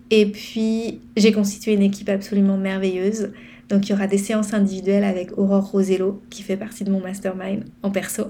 Et 0.10 0.26
puis 0.26 1.00
j'ai 1.16 1.32
constitué 1.32 1.74
une 1.74 1.82
équipe 1.82 2.10
absolument 2.10 2.58
merveilleuse. 2.58 3.32
Donc 3.70 3.88
il 3.88 3.92
y 3.92 3.96
aura 3.96 4.08
des 4.08 4.18
séances 4.18 4.54
individuelles 4.54 5.06
avec 5.06 5.38
Aurore 5.38 5.72
Rosello 5.72 6.22
qui 6.30 6.44
fait 6.44 6.58
partie 6.58 6.84
de 6.84 6.92
mon 6.92 7.00
mastermind 7.00 7.64
en 7.84 7.92
perso. 7.92 8.26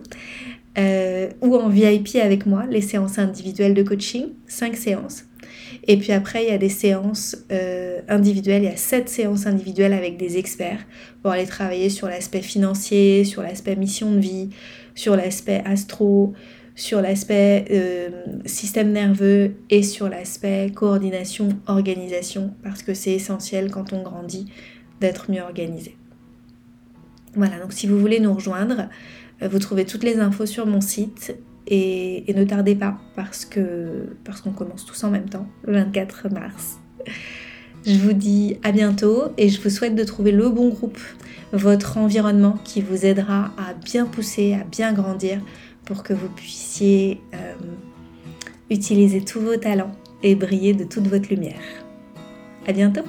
Euh, 0.77 1.29
ou 1.41 1.55
en 1.57 1.67
VIP 1.67 2.15
avec 2.15 2.45
moi, 2.45 2.65
les 2.69 2.81
séances 2.81 3.19
individuelles 3.19 3.73
de 3.73 3.83
coaching, 3.83 4.27
5 4.47 4.75
séances. 4.75 5.25
Et 5.87 5.97
puis 5.97 6.11
après, 6.11 6.43
il 6.43 6.49
y 6.49 6.53
a 6.53 6.57
des 6.57 6.69
séances 6.69 7.35
euh, 7.51 8.01
individuelles, 8.07 8.63
il 8.63 8.69
y 8.69 8.73
a 8.73 8.77
sept 8.77 9.09
séances 9.09 9.47
individuelles 9.47 9.93
avec 9.93 10.17
des 10.17 10.37
experts 10.37 10.85
pour 11.21 11.31
aller 11.31 11.45
travailler 11.45 11.89
sur 11.89 12.07
l'aspect 12.07 12.41
financier, 12.41 13.23
sur 13.23 13.41
l'aspect 13.41 13.75
mission 13.75 14.11
de 14.11 14.19
vie, 14.19 14.49
sur 14.93 15.15
l'aspect 15.15 15.63
astro, 15.65 16.33
sur 16.75 17.01
l'aspect 17.01 17.65
euh, 17.71 18.09
système 18.45 18.91
nerveux 18.91 19.55
et 19.69 19.83
sur 19.83 20.07
l'aspect 20.07 20.71
coordination, 20.73 21.49
organisation, 21.67 22.53
parce 22.63 22.83
que 22.83 22.93
c'est 22.93 23.13
essentiel 23.13 23.71
quand 23.71 23.91
on 23.93 24.03
grandit 24.03 24.51
d'être 24.99 25.31
mieux 25.31 25.41
organisé. 25.41 25.97
Voilà, 27.35 27.59
donc 27.59 27.73
si 27.73 27.87
vous 27.87 27.99
voulez 27.99 28.19
nous 28.19 28.33
rejoindre, 28.33 28.89
euh, 29.41 29.47
vous 29.47 29.59
trouvez 29.59 29.85
toutes 29.85 30.03
les 30.03 30.19
infos 30.19 30.45
sur 30.45 30.65
mon 30.65 30.81
site 30.81 31.35
et, 31.67 32.25
ne 32.33 32.43
tardez 32.43 32.75
pas 32.75 32.97
parce 33.15 33.45
que 33.45 34.15
parce 34.23 34.41
qu'on 34.41 34.51
commence 34.51 34.85
tous 34.85 35.03
en 35.03 35.11
même 35.11 35.29
temps, 35.29 35.47
le 35.65 35.73
24 35.73 36.29
mars. 36.29 36.79
Je 37.85 37.97
vous 37.97 38.13
dis 38.13 38.57
à 38.63 38.71
bientôt 38.71 39.31
et 39.37 39.49
je 39.49 39.61
vous 39.61 39.69
souhaite 39.69 39.95
de 39.95 40.03
trouver 40.03 40.31
le 40.31 40.49
bon 40.49 40.69
groupe, 40.69 40.99
votre 41.51 41.97
environnement 41.97 42.57
qui 42.63 42.81
vous 42.81 43.05
aidera 43.05 43.51
à 43.57 43.73
bien 43.73 44.05
pousser, 44.05 44.53
à 44.53 44.63
bien 44.63 44.93
grandir 44.93 45.39
pour 45.85 46.03
que 46.03 46.13
vous 46.13 46.29
puissiez 46.29 47.21
euh, 47.33 47.53
utiliser 48.69 49.21
tous 49.21 49.39
vos 49.39 49.57
talents 49.57 49.95
et 50.21 50.35
briller 50.35 50.73
de 50.73 50.83
toute 50.83 51.07
votre 51.07 51.29
lumière. 51.29 51.61
À 52.67 52.71
bientôt! 52.71 53.01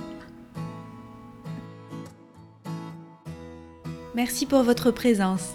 Merci 4.15 4.47
pour 4.47 4.63
votre 4.63 4.91
présence. 4.91 5.55